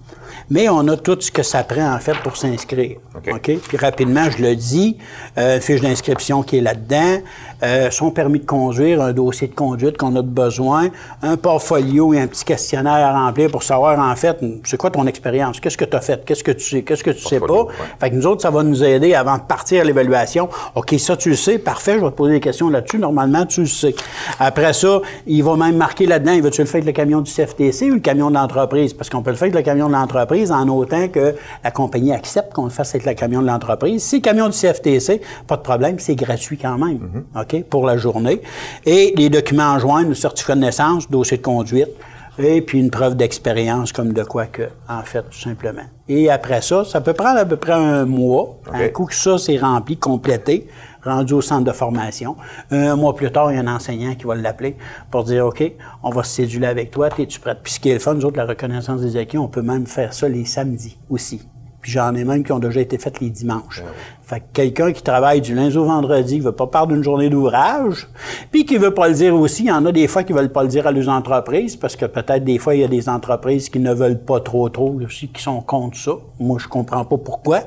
mais 0.50 0.70
on 0.70 0.88
a 0.88 0.98
tout 0.98 1.18
ce 1.20 1.32
que 1.32 1.44
ça 1.44 1.64
prend 1.64 1.94
en 1.94 2.00
fait 2.00 2.18
pour 2.24 2.38
s'inscrire. 2.38 2.98
OK. 3.16 3.58
Puis 3.68 3.78
rapidement, 3.78 4.30
je 4.30 4.44
le 4.44 4.56
dis, 4.56 4.98
euh, 5.38 5.60
fiche 5.60 5.82
d'inscription 5.82 6.44
qui 6.44 6.58
est 6.58 6.62
là-dedans, 6.62 7.22
euh, 7.64 7.90
son 7.90 8.12
permis 8.12 8.40
de 8.40 8.46
conduire, 8.46 9.02
un 9.02 9.14
dossier 9.14 9.48
de 9.48 9.56
conduite 9.56 9.98
qu'on 9.98 10.16
a 10.16 10.22
de 10.22 10.28
besoin, 10.28 10.90
un 11.22 11.38
portfolio 11.38 12.14
et 12.14 12.20
un 12.20 12.28
petit 12.28 12.44
questionnaire 12.44 12.94
à 12.94 13.26
remplir 13.26 13.50
pour 13.50 13.64
savoir 13.64 14.00
en 14.00 14.16
fait, 14.16 14.38
c'est 14.64 14.78
quoi 14.78 14.92
ton 14.92 15.08
expérience, 15.08 15.60
qu'est-ce 15.60 15.78
que 15.78 15.86
tu 15.86 15.96
as 15.96 16.02
fait, 16.02 16.24
qu'est-ce 16.26 16.44
que 16.44 16.52
tu 16.52 16.64
sais, 16.64 16.84
qu'est-ce 16.84 17.04
que 17.04 17.12
tu 17.12 17.24
sais 17.24 17.40
pas? 17.40 17.64
Ouais. 17.64 17.74
Fait 18.00 18.10
que 18.10 18.16
nous 18.16 18.28
autres, 18.28 18.42
ça 18.42 18.52
va 18.52 18.64
nous 18.64 18.84
aider 18.84 19.14
avant 19.14 19.38
de 19.38 19.44
partir 19.44 19.82
à 19.82 19.84
l'évaluation. 19.84 20.50
OK, 20.76 20.96
ça, 20.98 21.16
tu 21.16 21.30
le 21.30 21.36
sais. 21.36 21.58
Parfait, 21.58 21.96
je 21.96 22.04
vais 22.04 22.12
te 22.12 22.16
poser 22.16 22.34
des 22.34 22.40
questions 22.40 22.70
là-dessus. 22.70 23.00
Normalement, 23.00 23.46
tu 23.46 23.62
le 23.62 23.68
sais. 23.68 23.96
Après 24.40 24.74
ça, 24.74 25.02
il 25.26 25.44
va 25.44 25.56
même 25.56 25.78
marquer 25.78 26.06
là-dedans, 26.06 26.34
il 26.34 26.42
va-tu 26.42 26.62
le 26.62 26.68
faire 26.68 26.82
avec 26.82 26.86
le 26.86 26.92
camion 26.92 27.22
du 27.22 27.32
CFTC 27.32 27.92
ou 27.92 27.96
le 27.96 28.00
camion 28.00 28.30
de 28.30 28.36
l'entreprise? 28.36 28.94
Parce 28.94 29.10
qu'on 29.10 29.22
peut 29.22 29.32
le 29.32 29.38
faire 29.38 29.48
avec 29.48 29.56
le 29.56 29.62
camion 29.62 29.88
de 29.88 29.94
l'entreprise 30.36 30.52
en 30.52 30.68
autant 30.68 31.08
que 31.08 31.36
la 31.64 31.72
compagnie 31.72 32.12
accepte 32.12 32.54
qu'on 32.54 32.66
le 32.66 32.70
fasse 32.70 32.96
avec 32.96 33.06
le 33.06 33.14
camion 33.14 33.42
de 33.42 33.48
l'entreprise. 33.48 34.04
Si 34.04 34.18
le 34.18 34.22
camion 34.22 34.48
du 34.48 34.58
CFTC, 34.58 35.22
pas 35.48 35.58
de 35.58 35.62
problème, 35.62 36.00
c'est 36.00 36.16
gratuit 36.16 36.58
quand 36.58 36.78
même. 36.78 37.26
OK, 37.36 37.64
pour 37.64 37.86
la 37.86 37.98
journée. 37.98 38.42
Et 38.86 39.14
les 39.18 39.30
documents 39.30 39.74
en 39.74 39.80
joindre, 39.80 40.10
le 40.10 40.16
certificat 40.16 40.56
de 40.56 40.62
naissance, 40.62 41.10
dossier 41.10 41.38
de 41.38 41.42
conduite, 41.42 41.90
et 42.38 42.62
puis 42.62 42.80
une 42.80 42.90
preuve 42.92 43.16
d'expérience 43.16 43.94
comme 43.94 44.12
de 44.12 44.24
quoi 44.24 44.46
que, 44.46 44.64
en 44.90 45.04
fait, 45.04 45.22
tout 45.22 45.40
simplement. 45.40 45.84
Et 46.10 46.30
après 46.30 46.62
ça, 46.62 46.84
ça 46.84 47.00
peut 47.00 47.14
prendre 47.14 47.40
à 47.40 47.46
peu 47.46 47.56
près 47.56 47.74
un 47.74 48.06
mois. 48.06 48.58
Un 48.74 48.90
coup 48.90 49.06
que 49.06 49.16
ça, 49.16 49.38
c'est 49.38 49.58
rempli, 49.58 49.96
complété, 49.98 50.68
rendu 51.06 51.34
au 51.34 51.42
centre 51.42 51.64
de 51.64 51.72
formation. 51.72 52.36
Un 52.72 52.96
mois 52.96 53.16
plus 53.16 53.32
tard, 53.32 53.52
il 53.52 53.56
y 53.56 53.58
a 53.58 53.62
un 53.62 53.76
enseignant 53.76 54.16
qui 54.16 54.26
va 54.26 54.36
l'appeler 54.36 54.76
pour 55.12 55.24
dire, 55.24 55.46
OK, 55.46 55.64
on 56.04 56.10
va 56.10 56.24
se 56.24 56.36
céduler 56.36 56.68
avec 56.68 56.92
toi, 56.92 57.10
es-tu 57.18 57.40
prête? 57.40 57.60
Puis 57.64 57.74
ce 57.74 57.80
qui 57.80 57.90
est 57.90 57.94
le 57.94 58.00
fun, 58.00 58.14
nous 58.14 58.26
autres, 58.26 58.38
la 58.38 58.46
reconnaissance 58.46 59.02
des 59.02 59.18
acquis, 59.18 59.38
on 59.38 59.48
peut 59.48 59.62
même 59.62 59.86
faire 59.86 60.14
ça 60.14 60.28
les 60.28 60.46
samedis 60.46 60.98
aussi. 61.10 61.48
Puis 61.86 61.92
j'en 61.92 62.16
ai 62.16 62.24
même 62.24 62.44
qui 62.44 62.52
ont 62.52 62.58
déjà 62.58 62.82
été 62.82 62.98
faites 62.98 63.20
les 63.20 63.30
dimanches. 63.30 63.84
Fait 64.24 64.40
que 64.40 64.46
quelqu'un 64.54 64.92
qui 64.92 65.04
travaille 65.04 65.40
du 65.40 65.54
lundi 65.54 65.78
au 65.78 65.86
vendredi, 65.86 66.38
qui 66.38 66.40
veut 66.40 66.52
pas 66.52 66.66
perdre 66.66 66.96
une 66.96 67.04
journée 67.04 67.30
d'ouvrage, 67.30 68.08
puis 68.52 68.66
qui 68.66 68.78
veut 68.80 68.90
pas 68.92 69.08
le 69.08 69.14
dire 69.14 69.36
aussi, 69.36 69.66
il 69.66 69.68
y 69.68 69.72
en 69.72 69.86
a 69.86 69.92
des 69.92 70.08
fois 70.08 70.24
qui 70.24 70.34
veulent 70.34 70.52
pas 70.52 70.64
le 70.64 70.68
dire 70.70 70.88
à 70.88 70.92
leurs 70.92 71.10
entreprises, 71.10 71.76
parce 71.76 71.96
que 71.96 72.08
peut-être 72.08 72.44
des 72.44 72.58
fois, 72.58 72.74
il 72.74 72.82
y 72.82 72.84
a 72.84 72.88
des 72.88 73.08
entreprises 73.08 73.70
qui 73.70 73.78
ne 73.78 73.94
veulent 73.94 74.20
pas 74.20 74.40
trop 74.40 74.68
trop 74.70 75.00
aussi, 75.06 75.28
qui 75.28 75.44
sont 75.44 75.62
contre 75.62 75.96
ça. 76.00 76.14
Moi, 76.40 76.58
je 76.60 76.68
comprends 76.68 77.06
pas 77.06 77.18
pourquoi, 77.20 77.60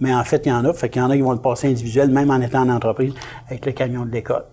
mais 0.00 0.14
en 0.14 0.24
fait, 0.24 0.46
il 0.46 0.48
y 0.48 0.52
en 0.52 0.64
a. 0.64 0.72
Fait 0.72 0.88
qu'il 0.88 1.02
y 1.02 1.04
en 1.04 1.10
a 1.10 1.14
qui 1.16 1.20
vont 1.20 1.32
le 1.32 1.38
passer 1.38 1.68
individuel, 1.68 2.08
même 2.08 2.30
en 2.30 2.40
étant 2.40 2.62
en 2.62 2.70
entreprise, 2.70 3.12
avec 3.50 3.66
le 3.66 3.72
camion 3.72 4.06
de 4.06 4.10
l'école. 4.10 4.44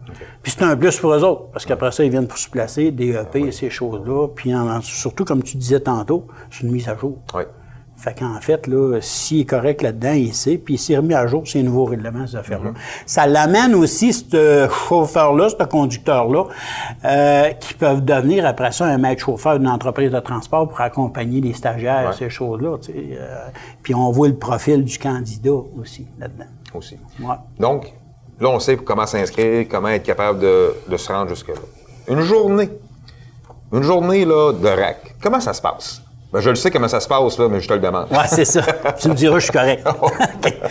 Puis 0.42 0.52
c'est 0.58 0.66
un 0.66 0.76
plus 0.76 1.00
pour 1.00 1.14
eux 1.14 1.24
autres, 1.24 1.44
parce 1.54 1.66
qu'après 1.66 1.94
ça, 1.94 2.04
ils 2.04 2.12
viennent 2.12 2.28
pour 2.28 2.38
se 2.40 2.50
placer, 2.50 2.92
DEP 2.92 3.38
et 3.38 3.52
ces 3.54 3.70
choses-là. 3.70 4.28
Puis 4.36 4.54
en- 4.54 4.82
surtout, 4.82 5.24
comme 5.24 5.42
tu 5.42 5.56
disais 5.56 5.80
tantôt, 5.80 6.28
c'est 6.52 6.64
une 6.66 6.74
mise 6.74 6.90
à 6.90 6.98
jour. 6.98 7.20
Oui. 7.34 7.44
Fait 8.04 8.20
qu'en 8.20 8.42
fait, 8.42 8.68
là, 8.68 9.00
s'il 9.00 9.40
est 9.40 9.46
correct 9.46 9.82
là-dedans, 9.82 10.12
il 10.12 10.34
sait, 10.34 10.58
puis 10.58 10.74
il 10.74 10.78
s'est 10.78 10.98
remis 10.98 11.14
à 11.14 11.26
jour 11.26 11.48
ces 11.48 11.64
nouveaux 11.64 11.86
règlements, 11.86 12.28
ces 12.28 12.36
affaires-là. 12.36 12.72
Mm-hmm. 12.72 13.04
Ça 13.06 13.28
l'amène 13.28 13.74
aussi, 13.76 14.12
ce 14.12 14.68
chauffeur-là, 14.90 15.48
ce 15.48 15.64
conducteur-là, 15.64 16.48
euh, 17.06 17.50
qui 17.52 17.74
peuvent 17.76 18.04
devenir 18.04 18.46
après 18.46 18.74
ça 18.74 18.88
un 18.88 18.98
maître 18.98 19.24
chauffeur 19.24 19.58
d'une 19.58 19.70
entreprise 19.70 20.12
de 20.12 20.20
transport 20.20 20.68
pour 20.68 20.82
accompagner 20.82 21.40
les 21.40 21.54
stagiaires, 21.54 22.14
ces 22.14 22.30
choses-là. 22.30 22.78
tu 22.82 22.92
sais, 22.92 23.18
euh, 23.18 23.38
puis 23.82 23.96
on 23.96 24.12
voit 24.12 24.28
le 24.28 24.36
profil 24.36 24.84
du 24.84 25.00
candidat 25.00 25.52
aussi 25.80 26.06
là-dedans. 26.20 26.50
aussi. 26.76 26.98
Ouais. 27.22 27.36
Donc, 27.58 27.94
là, 28.38 28.50
on 28.50 28.60
sait 28.60 28.76
comment 28.76 29.06
s'inscrire, 29.06 29.66
comment 29.72 29.88
être 29.88 30.04
capable 30.04 30.40
de, 30.40 30.74
de 30.90 30.98
se 30.98 31.10
rendre 31.10 31.30
jusque-là. 31.30 31.56
Une 32.10 32.20
journée, 32.20 32.70
une 33.72 33.84
journée 33.84 34.26
là, 34.26 34.52
de 34.52 34.68
RAC, 34.68 35.16
comment 35.22 35.40
ça 35.40 35.54
se 35.54 35.62
passe? 35.62 36.03
Ben, 36.34 36.40
je 36.40 36.50
le 36.50 36.56
sais 36.56 36.72
comment 36.72 36.88
ça 36.88 37.00
se 37.00 37.08
passe, 37.08 37.38
là, 37.38 37.48
mais 37.48 37.60
je 37.62 37.68
te 37.68 37.74
le 37.74 37.80
demande. 37.80 38.08
Ouais, 38.12 38.26
c'est 38.28 38.44
ça. 38.46 38.62
tu 39.00 39.08
me 39.08 39.14
diras, 39.14 39.38
je 39.38 39.44
suis 39.44 39.54
correct. 39.54 39.88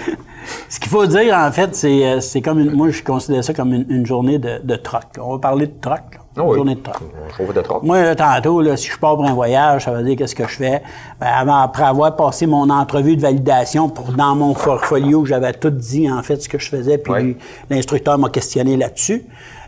Ce 0.68 0.80
qu'il 0.80 0.88
faut 0.90 1.06
dire, 1.06 1.36
en 1.36 1.52
fait, 1.52 1.74
c'est, 1.76 2.04
euh, 2.04 2.20
c'est 2.20 2.40
comme 2.42 2.58
une, 2.58 2.72
moi, 2.72 2.90
je 2.90 3.02
considère 3.02 3.44
ça 3.44 3.54
comme 3.54 3.72
une, 3.72 3.86
une 3.88 4.04
journée 4.04 4.38
de, 4.38 4.58
de 4.62 4.74
troc. 4.76 5.04
On 5.20 5.32
va 5.34 5.38
parler 5.38 5.66
de 5.68 5.80
troc. 5.80 6.00
oui. 6.36 6.56
journée 6.56 6.74
de 6.74 6.80
troc. 6.80 6.96
On 7.38 7.52
de 7.52 7.60
trop. 7.60 7.80
Moi, 7.82 8.02
là, 8.02 8.14
tantôt, 8.16 8.60
là, 8.60 8.76
si 8.76 8.88
je 8.90 8.98
pars 8.98 9.14
pour 9.14 9.24
un 9.26 9.34
voyage, 9.34 9.84
ça 9.84 9.92
veut 9.92 10.02
dire 10.02 10.16
qu'est-ce 10.16 10.34
que 10.34 10.48
je 10.48 10.56
fais? 10.56 10.82
Ben, 11.20 11.28
avant, 11.28 11.58
après 11.58 11.84
avoir 11.84 12.16
passé 12.16 12.46
mon 12.46 12.68
entrevue 12.70 13.14
de 13.16 13.20
validation 13.22 13.88
pour 13.88 14.12
dans 14.12 14.34
mon 14.34 14.52
portfolio, 14.54 15.24
j'avais 15.24 15.52
tout 15.52 15.70
dit, 15.70 16.10
en 16.10 16.22
fait, 16.24 16.42
ce 16.42 16.48
que 16.48 16.58
je 16.58 16.68
faisais, 16.68 16.98
puis 16.98 17.12
Oui. 17.12 17.36
l'instructeur 17.70 18.18
m'a 18.18 18.28
questionné 18.28 18.76
là-dessus. 18.76 19.24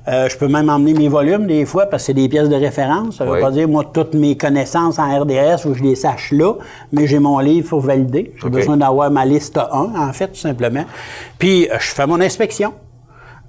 Euh, 0.06 0.28
je 0.28 0.36
peux 0.36 0.48
même 0.48 0.68
emmener 0.68 0.92
mes 0.92 1.08
volumes 1.08 1.46
des 1.46 1.64
fois 1.64 1.86
parce 1.86 2.02
que 2.02 2.06
c'est 2.08 2.14
des 2.14 2.28
pièces 2.28 2.48
de 2.50 2.56
référence. 2.56 3.16
Ça 3.16 3.24
veut 3.24 3.32
Oui. 3.32 3.40
pas 3.40 3.50
dire, 3.50 3.66
moi, 3.68 3.84
toutes 3.90 4.14
mes 4.14 4.36
connaissances 4.36 4.98
en 4.98 5.20
RDS, 5.20 5.62
que 5.64 5.74
je 5.74 5.82
les 5.82 5.94
sache 5.94 6.30
là, 6.32 6.52
mais 6.92 7.06
j'ai 7.06 7.18
mon 7.18 7.38
livre 7.38 7.68
pour 7.70 7.80
valider. 7.80 8.32
J'ai 8.42 8.50
besoin 8.50 8.76
d'avoir 8.76 9.10
ma 9.10 9.24
liste 9.24 9.56
1, 9.56 9.62
en 9.72 10.12
fait, 10.12 10.28
tout 10.28 10.34
simplement. 10.40 10.84
Puis, 11.38 11.68
euh, 11.70 11.76
je 11.80 11.86
fais 11.88 12.06
mon 12.06 12.20
inspection. 12.20 12.74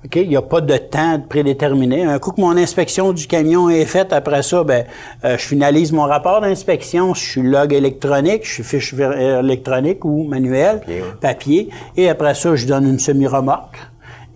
OK? 0.05 0.15
Il 0.17 0.29
n'y 0.29 0.37
a 0.37 0.41
pas 0.43 0.61
de 0.61 0.77
temps 0.77 1.19
prédéterminé. 1.27 2.03
Un 2.05 2.19
coup 2.19 2.31
que 2.31 2.39
mon 2.39 2.55
inspection 2.55 3.11
du 3.11 3.25
camion 3.27 3.69
est 3.69 3.85
faite, 3.85 4.13
après 4.13 4.43
ça, 4.43 4.63
ben, 4.63 4.85
euh, 5.25 5.35
je 5.37 5.43
finalise 5.45 5.91
mon 5.91 6.03
rapport 6.03 6.41
d'inspection. 6.41 7.13
Je 7.15 7.21
suis 7.21 7.41
log 7.41 7.73
électronique, 7.73 8.45
je 8.45 8.51
suis 8.53 8.63
fiche 8.63 8.93
euh, 8.97 9.39
électronique 9.41 10.05
ou 10.05 10.23
manuel, 10.23 10.79
Papier, 10.79 11.03
papier. 11.19 11.69
Et 11.97 12.07
après 12.07 12.35
ça, 12.35 12.55
je 12.55 12.65
donne 12.67 12.87
une 12.87 12.99
semi-remorque. 12.99 13.77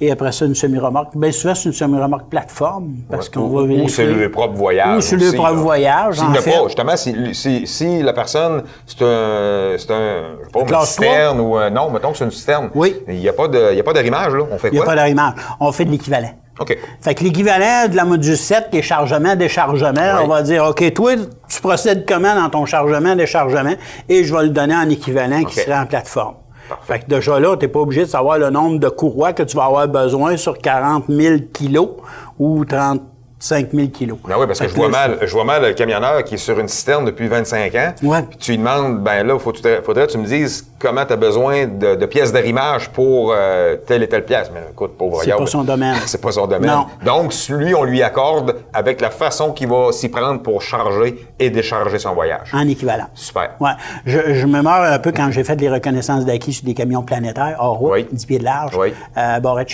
Et 0.02 0.12
après 0.12 0.32
ça, 0.32 0.46
une 0.46 0.56
semi-remorque. 0.56 1.16
Bien 1.18 1.32
souvent, 1.32 1.56
c'est 1.56 1.66
une 1.70 1.74
semi-remorque 1.74 2.30
plateforme 2.30 2.96
parce 3.12 3.28
qu'on 3.28 3.48
va 3.50 3.62
Ou 3.64 3.68
vérifier. 3.68 3.90
c'est 3.90 4.06
le 4.06 4.32
propre 4.32 4.56
voyage. 4.56 4.98
Ou 4.98 5.02
c'est 5.02 5.18
le 5.18 5.32
propre 5.34 5.54
voyage, 5.56 6.20
en 6.22 6.34
fait. 6.36 6.52
pas, 6.52 6.64
justement, 6.68 6.96
si, 6.96 7.36
si, 7.36 7.68
si 7.68 8.02
la 8.02 8.14
personne, 8.14 8.64
c'est 8.86 9.02
un, 9.04 9.76
c'est 9.78 9.92
un, 9.92 10.38
je 10.40 10.46
sais 10.46 10.52
pas, 10.54 10.60
une 10.62 10.66
Classe 10.68 10.92
citerne 10.94 11.40
ou 11.42 11.58
un, 11.58 11.70
non, 11.70 11.90
mettons 11.92 12.12
que 12.12 12.18
c'est 12.18 12.24
une 12.26 12.32
citerne. 12.32 12.70
Oui. 12.76 12.96
Il 13.10 13.16
n'y 13.16 13.28
a 13.28 13.34
pas 13.34 13.48
de, 13.50 13.72
il 13.72 13.78
y 13.78 13.80
a 13.80 13.84
pas 13.84 13.92
d'arrimage, 13.94 14.34
là. 14.34 14.44
On 14.50 14.58
fait 14.58 14.70
Il 14.70 14.74
n'y 14.74 14.78
a 14.80 14.84
quoi? 14.84 14.92
pas 14.94 14.96
d'arrimage. 14.96 15.34
On 15.60 15.72
fait 15.74 15.84
de 15.86 15.92
l'équivalent. 15.92 16.32
OK. 16.62 16.78
Fait 17.02 17.16
que 17.16 17.24
l'équivalent 17.24 17.88
de 17.90 17.96
la 17.96 18.04
module 18.06 18.36
7, 18.38 18.70
qui 18.70 18.78
est 18.80 18.82
chargement, 18.82 19.36
déchargement, 19.36 19.92
Oui. 20.18 20.22
on 20.24 20.28
va 20.28 20.42
dire, 20.44 20.66
OK, 20.66 20.94
toi, 20.94 21.12
tu 21.48 21.62
procèdes 21.62 22.06
comment 22.08 22.36
dans 22.36 22.50
ton 22.50 22.66
chargement, 22.66 23.16
déchargement, 23.16 23.74
et 24.10 24.24
je 24.24 24.34
vais 24.36 24.44
le 24.44 24.50
donner 24.50 24.76
en 24.76 24.90
équivalent 24.90 25.44
qui 25.44 25.56
serait 25.56 25.78
en 25.78 25.86
plateforme. 25.86 26.36
Fait 26.84 27.00
que 27.00 27.08
déjà 27.08 27.40
là, 27.40 27.56
tu 27.58 27.66
n'es 27.66 27.72
pas 27.72 27.80
obligé 27.80 28.02
de 28.02 28.10
savoir 28.10 28.38
le 28.38 28.50
nombre 28.50 28.80
de 28.80 28.90
courroies 28.90 29.34
que 29.34 29.44
tu 29.44 29.58
vas 29.58 29.66
avoir 29.66 29.88
besoin 29.88 30.38
sur 30.38 30.58
40 30.58 31.06
000 31.10 31.36
kilos 31.54 31.90
ou 32.38 32.66
35 32.66 33.02
000 33.40 33.88
kilos. 33.90 34.18
Ben 34.28 34.36
oui, 34.38 34.46
parce 34.48 34.60
que 34.60 34.68
je 34.68 34.76
vois 34.76 34.90
mal, 34.90 35.18
je 35.22 35.32
vois 35.32 35.46
mal 35.46 35.62
le 35.64 35.74
camionneur 35.74 36.24
qui 36.26 36.36
est 36.36 36.38
sur 36.38 36.60
une 36.60 36.68
citerne 36.68 37.06
depuis 37.06 37.28
25 37.28 37.76
ans. 37.76 37.94
Ouais. 38.04 38.22
Puis 38.24 38.38
tu 38.38 38.52
lui 38.52 38.58
demandes, 38.58 39.00
ben 39.02 39.26
là, 39.26 39.40
faut, 39.40 39.54
faudrait 39.86 40.08
que 40.08 40.12
tu 40.12 40.18
me 40.18 40.26
dises 40.26 40.68
comment 40.78 41.06
tu 41.06 41.14
as 41.14 41.16
besoin 41.16 41.66
de, 41.68 41.96
de 41.96 42.06
pièces 42.06 42.34
d'arrimage 42.34 42.90
pour 42.90 43.34
euh, 43.34 43.78
telle 43.88 44.04
et 44.04 44.10
telle 44.10 44.26
pièce. 44.26 44.52
Mais 44.54 44.62
écoute, 44.72 44.98
pauvre 44.98 45.22
C'est 45.24 45.32
pas 45.32 45.46
son 45.46 45.64
domaine. 45.64 45.96
c'est 46.06 46.22
pas 46.22 46.32
son 46.34 46.48
domaine. 46.48 46.70
Non. 46.70 46.88
Donc, 47.06 47.34
lui, 47.50 47.74
on 47.74 47.84
lui 47.86 48.04
accorde 48.04 48.58
avec 48.74 49.00
la 49.00 49.10
façon 49.10 49.54
qu'il 49.54 49.70
va 49.70 49.92
s'y 49.92 50.10
prendre 50.10 50.42
pour 50.42 50.62
charger 50.62 51.26
et 51.40 51.50
décharger 51.50 52.00
son 52.00 52.14
voyage. 52.14 52.52
En 52.54 52.68
équivalent. 52.68 53.08
Super. 53.14 53.52
Ouais. 53.62 53.72
Je, 54.06 54.34
je 54.34 54.46
me 54.46 54.62
meurs 54.62 54.84
un 54.84 55.00
peu 55.00 55.12
quand 55.14 55.32
j'ai 55.32 55.44
fait 55.46 55.56
les 55.56 55.70
reconnaissances 55.70 56.26
d'acquis 56.26 56.52
sur 56.54 56.66
des 56.66 56.74
camions 56.74 57.04
planétaires, 57.04 57.56
hors 57.60 57.78
route, 57.78 57.92
Oui. 57.94 58.08
10 58.12 58.26
pieds 58.26 58.40
de 58.40 58.44
large, 58.44 58.76
Oui. 58.78 58.94
euh, 59.18 59.40
barrette. 59.40 59.70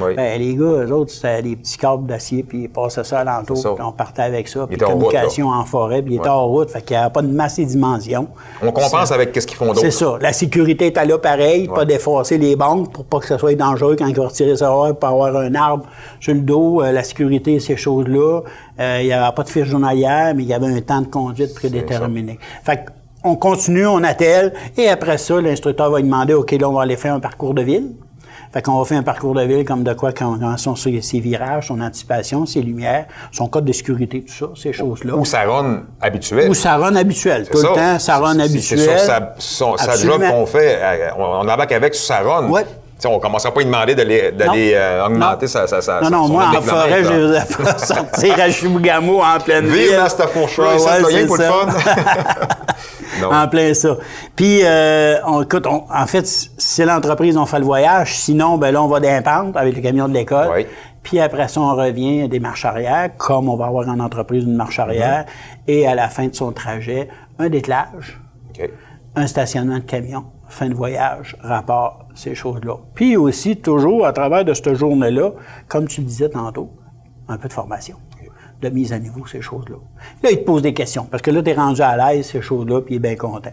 Oui. 0.00 0.14
Ben, 0.14 0.38
les 0.40 0.54
gars, 0.54 0.64
eux 0.64 0.92
autres, 0.92 1.10
c'était 1.10 1.42
des 1.42 1.56
petits 1.56 1.76
câbles 1.76 2.06
d'acier, 2.06 2.44
puis 2.44 2.62
ils 2.62 2.68
passaient 2.68 3.02
ça 3.10 3.20
alentour, 3.20 3.56
C'est 3.56 3.62
ça. 3.64 3.74
puis 3.74 3.84
on 3.84 3.92
partait 3.92 4.22
avec 4.22 4.48
ça, 4.48 4.66
puis 4.66 4.76
était 4.76 4.84
en 4.84 4.88
route, 4.94 5.02
communication 5.04 5.48
en 5.48 5.64
forêt, 5.64 6.02
puis 6.02 6.14
il 6.14 6.16
était 6.16 6.28
Ouais. 6.28 6.34
en 6.34 6.46
route, 6.46 6.70
fait 6.70 6.82
qu'il 6.82 6.96
n'y 6.96 7.02
avait 7.02 7.12
pas 7.12 7.22
de 7.22 7.28
masse 7.28 7.58
et 7.58 7.64
dimension. 7.64 8.28
On 8.62 8.72
compense 8.72 9.12
avec 9.12 9.32
qu'est-ce 9.32 9.46
qu'ils 9.46 9.56
font 9.56 9.66
d'autre. 9.66 9.80
C'est 9.80 9.90
ça. 9.90 10.16
La 10.20 10.32
sécurité 10.32 10.86
était 10.86 11.04
là 11.04 11.18
pareil, 11.18 11.68
pas 11.68 11.84
défoncer 11.84 12.38
les 12.38 12.56
banques 12.56 12.92
pour 12.92 13.04
pas 13.04 13.18
que 13.18 13.26
ça 13.26 13.38
soit 13.38 13.54
dangereux 13.54 13.96
quand 13.98 14.06
il 14.06 14.16
va 14.16 14.26
retirer 14.26 14.56
ça 14.56 14.68
pour 14.98 15.08
avoir 15.08 15.36
un 15.36 15.54
arbre 15.54 15.84
sur 16.20 16.32
le 16.34 16.40
dos, 16.40 16.82
euh, 16.82 16.92
la 16.92 17.02
sécurité, 17.02 17.60
ces 17.60 17.76
choses-là. 17.76 18.40
Euh, 18.80 18.98
il 19.02 19.06
n'y 19.06 19.12
avait 19.12 19.34
pas 19.34 19.42
de 19.42 19.48
fiche 19.50 19.64
journalière, 19.66 20.32
mais 20.34 20.42
il 20.44 20.48
y 20.48 20.54
avait 20.54 20.66
un 20.68 20.80
temps 20.80 21.00
de 21.02 21.06
conduite 21.08 21.54
prédéterminé. 21.54 22.38
Fait 22.64 22.84
on 23.22 23.36
continue, 23.36 23.86
on 23.86 24.02
attelle, 24.02 24.54
et 24.78 24.88
après 24.88 25.18
ça, 25.18 25.40
l'instructeur 25.42 25.90
va 25.90 25.98
lui 25.98 26.04
demander, 26.04 26.32
OK, 26.32 26.52
là, 26.52 26.70
on 26.70 26.72
va 26.72 26.82
aller 26.82 26.96
faire 26.96 27.12
un 27.14 27.20
parcours 27.20 27.52
de 27.52 27.60
ville. 27.62 27.90
Fait 28.52 28.62
qu'on 28.62 28.78
va 28.78 28.84
faire 28.84 28.98
un 28.98 29.04
parcours 29.04 29.32
de 29.34 29.42
ville 29.42 29.64
comme 29.64 29.84
de 29.84 29.92
quoi 29.92 30.10
quand, 30.12 30.38
quand 30.40 30.56
sont 30.56 30.74
ses, 30.74 31.00
ses 31.02 31.20
virages, 31.20 31.68
son 31.68 31.80
anticipation, 31.80 32.46
ses 32.46 32.62
lumières, 32.62 33.06
son 33.30 33.46
code 33.46 33.64
de 33.64 33.72
sécurité, 33.72 34.22
tout 34.26 34.32
ça, 34.32 34.46
ces 34.60 34.72
choses-là. 34.72 35.14
Ou 35.14 35.24
sa 35.24 35.42
run 35.44 35.82
habituelle. 36.00 36.50
Ou 36.50 36.54
sa 36.54 36.76
run 36.76 36.96
habituelle. 36.96 37.48
Tout 37.48 37.58
le 37.58 37.62
temps, 37.74 37.98
sa 38.00 38.18
run 38.18 38.40
habituelle. 38.40 38.80
C'est 38.80 38.98
sur 38.98 39.06
sa, 39.06 39.34
son- 39.38 39.76
sa 39.76 39.96
job 39.96 40.20
qu'on 40.28 40.46
fait. 40.46 40.78
euh, 40.82 41.10
On, 41.16 41.22
on 41.22 41.48
embarque 41.48 41.70
avec 41.72 41.94
sur 41.94 42.06
sa 42.06 42.20
run. 42.22 42.48
Ouais. 42.48 42.64
On 43.06 43.14
ne 43.14 43.18
commencera 43.20 43.54
pas 43.54 43.60
à 43.60 43.62
lui 43.62 43.70
demander 43.70 43.94
d'aller 43.94 44.32
Non. 44.36 44.52
euh, 44.56 45.06
augmenter 45.06 45.46
Non. 45.46 45.52
sa, 45.52 45.66
sa, 45.66 45.80
sa, 45.80 46.00
Non, 46.02 46.10
non, 46.10 46.26
son 46.26 46.32
moi, 46.34 46.50
en 46.54 46.60
forêt, 46.60 47.02
je 47.04 47.32
fait 47.40 47.78
sortir 47.86 48.34
à 48.40 48.50
Chibougamau 48.50 49.22
en 49.22 49.38
pleine 49.40 49.64
ville. 49.66 49.88
Vive 49.90 49.96
dans 49.96 50.08
cette 50.08 50.28
fourche-là, 50.28 50.72
Ouais, 50.72 50.78
ça, 50.78 51.00
ouais, 51.00 51.12
c'est 51.12 51.26
pour 51.26 51.36
le 51.38 51.44
fun. 51.44 51.66
non. 53.20 53.32
En 53.32 53.48
plein 53.48 53.74
ça. 53.74 53.96
Puis, 54.36 54.60
euh, 54.64 55.16
on, 55.26 55.42
écoute, 55.42 55.66
on- 55.66 55.84
en 55.90 56.06
fait, 56.06 56.26
c'est 56.26 56.84
l'entreprise, 56.84 57.36
on 57.36 57.46
fait 57.46 57.58
le 57.58 57.64
voyage. 57.64 58.14
Sinon, 58.16 58.58
ben 58.58 58.70
là, 58.72 58.82
on 58.82 58.88
va 58.88 59.00
d'impente 59.00 59.56
avec 59.56 59.76
le 59.76 59.82
camion 59.82 60.08
de 60.08 60.14
l'école. 60.14 60.48
Oui. 60.54 60.66
Puis 61.02 61.18
après 61.18 61.48
ça, 61.48 61.60
on 61.60 61.74
revient 61.74 62.28
des 62.28 62.40
marches 62.40 62.64
arrière, 62.66 63.10
comme 63.16 63.48
on 63.48 63.56
va 63.56 63.66
avoir 63.66 63.88
en 63.88 63.98
entreprise 64.00 64.44
une 64.44 64.54
marche 64.56 64.78
arrière. 64.78 65.24
Et 65.66 65.86
à 65.86 65.94
la 65.94 66.08
fin 66.08 66.26
de 66.26 66.34
son 66.34 66.52
trajet, 66.52 67.08
un 67.38 67.48
dételage, 67.48 68.20
un 69.16 69.26
stationnement 69.26 69.76
de 69.76 69.80
camion, 69.80 70.24
fin 70.48 70.68
de 70.68 70.74
voyage, 70.74 71.36
rapport, 71.42 72.04
ces 72.14 72.34
choses-là. 72.34 72.74
Puis 72.94 73.16
aussi, 73.16 73.56
toujours, 73.56 74.04
à 74.06 74.12
travers 74.12 74.44
de 74.44 74.52
cette 74.52 74.74
journée-là, 74.74 75.30
comme 75.68 75.88
tu 75.88 76.02
le 76.02 76.06
disais 76.06 76.28
tantôt, 76.28 76.70
un 77.28 77.38
peu 77.38 77.48
de 77.48 77.52
formation, 77.52 77.96
de 78.62 78.68
mise 78.68 78.92
à 78.92 78.98
niveau, 78.98 79.26
ces 79.26 79.40
choses-là. 79.40 79.76
Là, 80.22 80.30
il 80.30 80.38
te 80.38 80.44
pose 80.44 80.62
des 80.62 80.74
questions, 80.74 81.06
parce 81.10 81.22
que 81.22 81.30
là, 81.30 81.42
tu 81.42 81.50
es 81.50 81.54
rendu 81.54 81.80
à 81.82 81.96
l'aise, 81.96 82.26
ces 82.26 82.42
choses-là, 82.42 82.80
puis 82.82 82.94
il 82.94 82.96
est 82.96 83.00
bien 83.00 83.16
content 83.16 83.50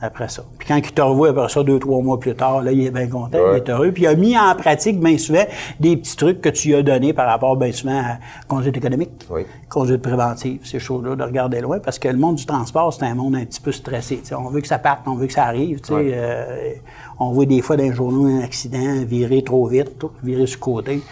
après 0.00 0.28
ça. 0.28 0.44
Puis 0.56 0.68
quand 0.68 0.76
il 0.76 0.92
te 0.92 1.02
revoit 1.02 1.30
après 1.30 1.48
ça, 1.48 1.64
deux, 1.64 1.80
trois 1.80 2.00
mois 2.00 2.20
plus 2.20 2.32
tard, 2.36 2.62
là, 2.62 2.70
il 2.70 2.86
est 2.86 2.90
bien 2.92 3.08
content, 3.08 3.36
Ouais. 3.38 3.54
il 3.54 3.56
est 3.56 3.68
heureux. 3.68 3.90
Puis 3.90 4.04
il 4.04 4.06
a 4.06 4.14
mis 4.14 4.38
en 4.38 4.54
pratique, 4.54 5.00
bien 5.00 5.18
souvent, 5.18 5.42
des 5.80 5.96
petits 5.96 6.14
trucs 6.14 6.40
que 6.40 6.48
tu 6.50 6.68
lui 6.68 6.76
as 6.76 6.82
donnés 6.84 7.12
par 7.12 7.26
rapport, 7.26 7.56
bien 7.56 7.72
souvent, 7.72 7.98
à 7.98 8.18
conduite 8.46 8.76
économique, 8.76 9.10
Oui. 9.28 9.42
conduite 9.68 10.00
préventive, 10.00 10.60
ces 10.62 10.78
choses-là, 10.78 11.16
de 11.16 11.22
regarder 11.24 11.60
loin, 11.60 11.80
parce 11.80 11.98
que 11.98 12.06
le 12.06 12.16
monde 12.16 12.36
du 12.36 12.46
transport, 12.46 12.92
c'est 12.92 13.06
un 13.06 13.14
monde 13.16 13.34
un 13.34 13.44
petit 13.44 13.60
peu 13.60 13.72
stressé. 13.72 14.18
tu 14.18 14.26
sais. 14.26 14.34
On 14.36 14.48
veut 14.50 14.60
que 14.60 14.68
ça 14.68 14.78
parte, 14.78 15.00
on 15.06 15.16
veut 15.16 15.26
que 15.26 15.32
ça 15.32 15.46
arrive. 15.46 15.80
tu 15.80 15.88
sais. 15.88 15.94
Ouais. 15.94 16.12
Euh, 16.14 16.72
on 17.18 17.32
voit 17.32 17.46
des 17.46 17.60
fois 17.60 17.76
dans 17.76 17.82
les 17.82 17.92
journaux 17.92 18.26
un 18.26 18.40
accident, 18.44 19.02
virer 19.04 19.42
trop 19.42 19.66
vite, 19.66 19.98
tout, 19.98 20.12
virer 20.22 20.46
sur 20.46 20.58
le 20.60 20.62
côté. 20.64 21.02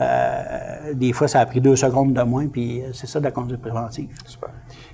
Euh, 0.00 0.94
des 0.94 1.12
fois, 1.12 1.28
ça 1.28 1.40
a 1.40 1.46
pris 1.46 1.60
deux 1.60 1.76
secondes 1.76 2.12
de 2.14 2.22
moins, 2.22 2.46
puis 2.46 2.80
euh, 2.82 2.92
c'est 2.92 3.06
ça 3.06 3.18
de 3.20 3.24
la 3.24 3.30
conduite 3.30 3.60
préventive. 3.60 4.08
Super. 4.26 4.50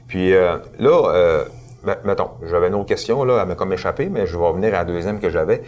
Puis 0.08 0.32
euh, 0.34 0.58
là, 0.78 1.10
euh, 1.14 1.44
me- 1.84 1.96
mettons, 2.04 2.30
j'avais 2.48 2.68
une 2.68 2.74
autre 2.74 2.86
question, 2.86 3.22
là, 3.24 3.38
elle 3.42 3.48
m'a 3.48 3.54
comme 3.54 3.72
échappé, 3.72 4.08
mais 4.08 4.26
je 4.26 4.36
vais 4.36 4.44
revenir 4.46 4.74
à 4.74 4.78
la 4.78 4.84
deuxième 4.84 5.20
que 5.20 5.30
j'avais. 5.30 5.62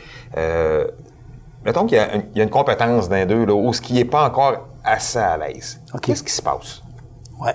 Mettons 1.64 1.86
qu'il 1.86 1.98
y, 1.98 2.00
a 2.00 2.14
une- 2.14 2.24
il 2.34 2.38
y 2.38 2.40
a 2.40 2.44
une 2.44 2.50
compétence 2.50 3.08
d'un 3.08 3.26
d'eux, 3.26 3.44
là, 3.44 3.54
où 3.54 3.72
ce 3.72 3.80
qui 3.80 3.94
n'est 3.94 4.04
pas 4.04 4.26
encore 4.26 4.68
assez 4.84 5.18
à 5.18 5.36
l'aise. 5.36 5.80
Qu'est-ce 6.02 6.22
qui 6.22 6.32
se 6.32 6.40
passe? 6.42 6.82
Ouais. 7.40 7.54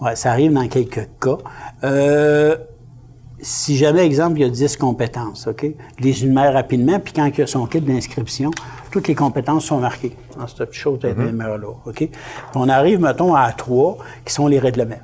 Ouais, 0.00 0.16
ça 0.16 0.30
arrive 0.30 0.52
dans 0.52 0.66
quelques 0.68 1.08
cas. 1.20 1.36
Euh, 1.84 2.56
si 3.40 3.76
jamais, 3.76 4.06
exemple, 4.06 4.38
il 4.38 4.42
y 4.42 4.44
a 4.44 4.48
10 4.48 4.76
compétences, 4.76 5.46
OK? 5.46 5.66
Je 5.98 6.04
les 6.04 6.24
énumère 6.24 6.52
rapidement, 6.54 6.98
puis 7.00 7.12
quand 7.12 7.26
il 7.26 7.38
y 7.38 7.42
a 7.42 7.46
son 7.46 7.66
kit 7.66 7.80
d'inscription, 7.80 8.50
toutes 8.90 9.08
les 9.08 9.14
compétences 9.14 9.64
sont 9.66 9.78
marquées 9.78 10.16
dans 10.36 10.46
cette 10.46 10.58
petite 10.58 10.74
chose 10.74 10.98
là 11.02 11.10
OK? 11.86 11.94
Puis 11.94 12.10
on 12.54 12.68
arrive, 12.68 13.00
mettons, 13.00 13.34
à 13.34 13.52
trois, 13.52 13.98
qui 14.24 14.32
sont 14.32 14.46
les 14.46 14.58
règlements. 14.58 15.00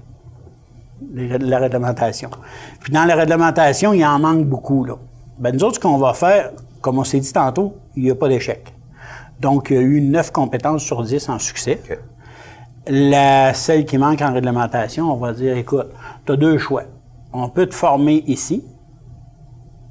Les 1.12 1.38
la 1.38 1.58
réglementation. 1.58 2.30
Puis 2.80 2.92
dans 2.92 3.04
la 3.04 3.14
réglementation, 3.14 3.92
il 3.92 4.04
en 4.04 4.18
manque 4.18 4.46
beaucoup, 4.46 4.84
là. 4.84 4.94
Ben, 5.38 5.54
nous 5.54 5.64
autres, 5.64 5.76
ce 5.76 5.80
qu'on 5.80 5.98
va 5.98 6.14
faire, 6.14 6.52
comme 6.80 6.98
on 6.98 7.04
s'est 7.04 7.20
dit 7.20 7.32
tantôt, 7.32 7.76
il 7.94 8.04
n'y 8.04 8.10
a 8.10 8.14
pas 8.14 8.28
d'échec. 8.28 8.72
Donc, 9.40 9.68
il 9.70 9.76
y 9.76 9.78
a 9.78 9.82
eu 9.82 10.00
9 10.00 10.32
compétences 10.32 10.82
sur 10.82 11.02
10 11.02 11.28
en 11.28 11.38
succès. 11.38 11.80
La, 12.86 13.52
celle 13.52 13.84
qui 13.84 13.98
manque 13.98 14.22
en 14.22 14.32
réglementation, 14.32 15.12
on 15.12 15.16
va 15.16 15.32
dire, 15.32 15.56
écoute, 15.56 15.88
tu 16.24 16.32
as 16.32 16.36
deux 16.36 16.56
choix. 16.56 16.84
On 17.32 17.50
peut 17.50 17.66
te 17.66 17.74
former 17.74 18.24
ici 18.26 18.64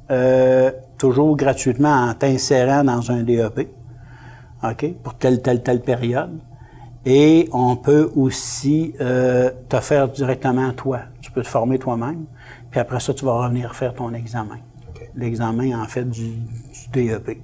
euh, 0.10 0.72
toujours 0.98 1.36
gratuitement 1.36 2.10
en 2.10 2.14
t'insérant 2.14 2.84
dans 2.84 3.12
un 3.12 3.24
DEP, 3.24 3.70
OK, 4.64 4.94
pour 5.04 5.16
telle, 5.16 5.42
telle, 5.42 5.62
telle 5.62 5.82
période. 5.82 6.40
Et 7.06 7.50
on 7.54 7.76
peut 7.76 8.10
aussi 8.16 8.94
euh, 9.00 9.52
te 9.70 9.80
faire 9.80 10.08
directement 10.08 10.72
toi. 10.74 11.02
Tu 11.22 11.32
peux 11.32 11.44
te 11.44 11.48
former 11.48 11.78
toi-même, 11.78 12.26
puis 12.72 12.80
après 12.80 13.00
ça, 13.00 13.14
tu 13.14 13.26
vas 13.26 13.34
revenir 13.44 13.76
faire 13.76 13.94
ton 13.94 14.12
examen. 14.14 14.58
L'examen, 15.16 15.80
en 15.82 15.86
fait, 15.86 16.04
du, 16.10 16.32
du 16.32 16.90
DEP. 16.92 17.38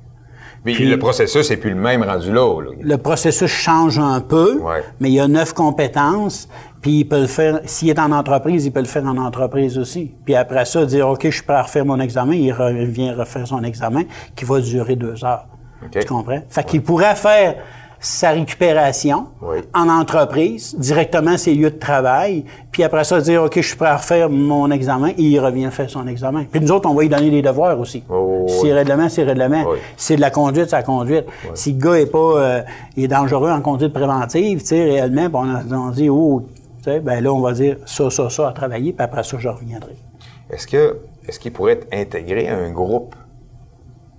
Puis, 0.63 0.85
le 0.87 0.99
processus 0.99 1.49
n'est 1.49 1.57
plus 1.57 1.71
le 1.71 1.75
même 1.75 2.03
rendu 2.03 2.31
là. 2.31 2.61
là. 2.61 2.71
Le 2.79 2.97
processus 2.97 3.49
change 3.49 3.97
un 3.97 4.19
peu, 4.21 4.59
Ouais. 4.59 4.83
mais 4.99 5.09
il 5.09 5.13
y 5.13 5.19
a 5.19 5.27
neuf 5.27 5.53
compétences, 5.53 6.47
puis 6.81 6.99
il 6.99 7.05
peut 7.05 7.21
le 7.21 7.27
faire, 7.27 7.61
s'il 7.65 7.89
est 7.89 7.99
en 7.99 8.11
entreprise, 8.11 8.65
il 8.65 8.71
peut 8.71 8.79
le 8.81 8.85
faire 8.85 9.05
en 9.05 9.17
entreprise 9.17 9.77
aussi. 9.79 10.11
Puis 10.25 10.35
après 10.35 10.65
ça, 10.65 10.85
dire, 10.85 11.07
OK, 11.07 11.21
je 11.23 11.29
suis 11.31 11.43
prêt 11.43 11.55
à 11.55 11.63
refaire 11.63 11.85
mon 11.85 11.99
examen, 11.99 12.35
il 12.35 12.51
revient 12.51 13.11
refaire 13.11 13.47
son 13.47 13.63
examen, 13.63 14.03
qui 14.35 14.45
va 14.45 14.59
durer 14.59 14.95
deux 14.95 15.23
heures. 15.25 15.47
Tu 15.89 16.05
comprends? 16.05 16.41
Fait 16.49 16.63
qu'il 16.63 16.81
pourrait 16.83 17.15
faire 17.15 17.55
sa 18.03 18.31
récupération 18.31 19.27
Oui. 19.43 19.57
en 19.75 19.87
entreprise, 19.87 20.75
directement 20.75 21.31
à 21.33 21.37
ses 21.37 21.53
lieux 21.53 21.69
de 21.69 21.77
travail, 21.77 22.45
puis 22.71 22.83
après 22.83 23.03
ça, 23.03 23.21
dire, 23.21 23.43
OK, 23.43 23.53
je 23.57 23.61
suis 23.61 23.75
prêt 23.77 23.89
à 23.89 23.97
refaire 23.97 24.27
mon 24.27 24.71
examen, 24.71 25.09
et 25.09 25.21
il 25.21 25.39
revient 25.39 25.69
faire 25.71 25.87
son 25.89 26.07
examen. 26.07 26.45
Puis 26.51 26.59
nous 26.61 26.71
autres, 26.71 26.89
on 26.89 26.95
va 26.95 27.03
lui 27.03 27.09
donner 27.09 27.29
des 27.29 27.43
devoirs 27.43 27.79
aussi. 27.79 28.03
Oh, 28.09 28.45
oui. 28.47 28.51
Si 28.51 28.71
règlement, 28.71 29.07
c'est 29.07 29.23
règlement. 29.23 29.63
Oui. 29.69 29.77
C'est 29.97 30.15
de 30.15 30.21
la 30.21 30.31
conduite, 30.31 30.65
c'est 30.71 30.75
la 30.77 30.81
conduite. 30.83 31.25
Si 31.53 31.73
le 31.73 31.79
gars 31.79 31.93
est 31.99 32.07
pas, 32.11 32.17
euh, 32.17 32.61
est 32.97 33.07
dangereux 33.07 33.51
en 33.51 33.61
conduite 33.61 33.93
préventive, 33.93 34.61
tu 34.61 34.65
sais, 34.67 34.83
réellement, 34.83 35.27
puis 35.29 35.35
on, 35.71 35.75
a- 35.75 35.77
on 35.87 35.91
dit, 35.91 36.09
oh, 36.09 36.41
tu 36.83 36.83
sais, 36.85 36.99
ben 37.01 37.23
là, 37.23 37.31
on 37.31 37.39
va 37.41 37.51
dire 37.53 37.77
ça, 37.85 38.09
ça, 38.09 38.31
ça 38.31 38.47
à 38.49 38.51
travailler, 38.51 38.93
puis 38.93 39.03
après 39.03 39.21
ça, 39.23 39.37
je 39.39 39.47
reviendrai. 39.47 39.95
Est-ce 40.49 40.65
que 40.65 40.97
est-ce 41.27 41.39
qu'il 41.39 41.53
pourrait 41.53 41.73
être 41.73 41.87
intégré 41.93 42.49
à 42.49 42.57
un 42.57 42.71
groupe? 42.71 43.13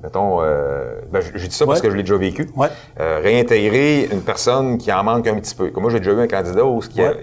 Mettons, 0.03 0.43
euh, 0.43 0.95
ben, 1.12 1.21
je, 1.21 1.38
je 1.38 1.47
dis 1.47 1.55
ça 1.55 1.65
parce 1.65 1.79
Ouais. 1.81 1.87
que 1.87 1.91
je 1.93 1.97
l'ai 1.97 2.03
déjà 2.03 2.17
vécu. 2.17 2.49
Ouais. 2.57 2.69
Euh, 3.01 3.21
réintégrer 3.23 4.09
une 4.12 4.23
personne 4.23 4.79
qui 4.79 4.93
en 4.93 5.05
manque 5.05 5.27
un 5.29 5.37
petit 5.37 5.55
peu. 5.55 5.69
Comme 5.71 5.83
moi, 5.85 5.93
j'ai 5.93 5.99
déjà 6.01 6.11
eu 6.12 6.21
un 6.21 6.27
candidat 6.27 6.65
où 6.65 6.81
il, 6.95 7.01
Ouais. 7.03 7.17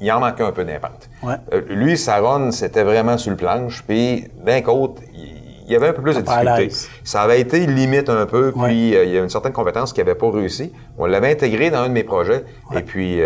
il, 0.00 0.12
en 0.12 0.20
manquait 0.20 0.42
un 0.42 0.50
peu 0.52 0.64
d'impact. 0.64 1.08
Euh, 1.24 1.60
lui, 1.68 1.96
sa 1.96 2.18
run, 2.20 2.50
c'était 2.50 2.82
vraiment 2.82 3.16
sur 3.18 3.30
le 3.30 3.36
planche. 3.36 3.84
Puis, 3.86 4.28
d'un 4.44 4.60
côté, 4.62 5.02
il 5.14 5.72
y 5.72 5.76
avait 5.76 5.88
un 5.88 5.92
peu 5.92 6.02
plus 6.02 6.16
de 6.16 6.20
difficultés. 6.22 6.68
Ça 7.04 7.22
avait 7.22 7.40
été 7.40 7.66
limite 7.66 8.08
un 8.10 8.26
peu, 8.26 8.52
puis 8.52 8.96
euh, 8.96 9.04
il 9.04 9.12
y 9.12 9.18
a 9.18 9.22
une 9.22 9.30
certaine 9.30 9.52
compétence 9.52 9.92
qui 9.92 10.00
n'avait 10.00 10.14
pas 10.16 10.30
réussi. 10.30 10.72
On 10.98 11.06
l'avait 11.06 11.30
intégré 11.30 11.70
dans 11.70 11.78
un 11.82 11.88
de 11.88 11.92
mes 11.94 12.04
projets, 12.04 12.44
et 12.76 12.82
puis 12.82 13.20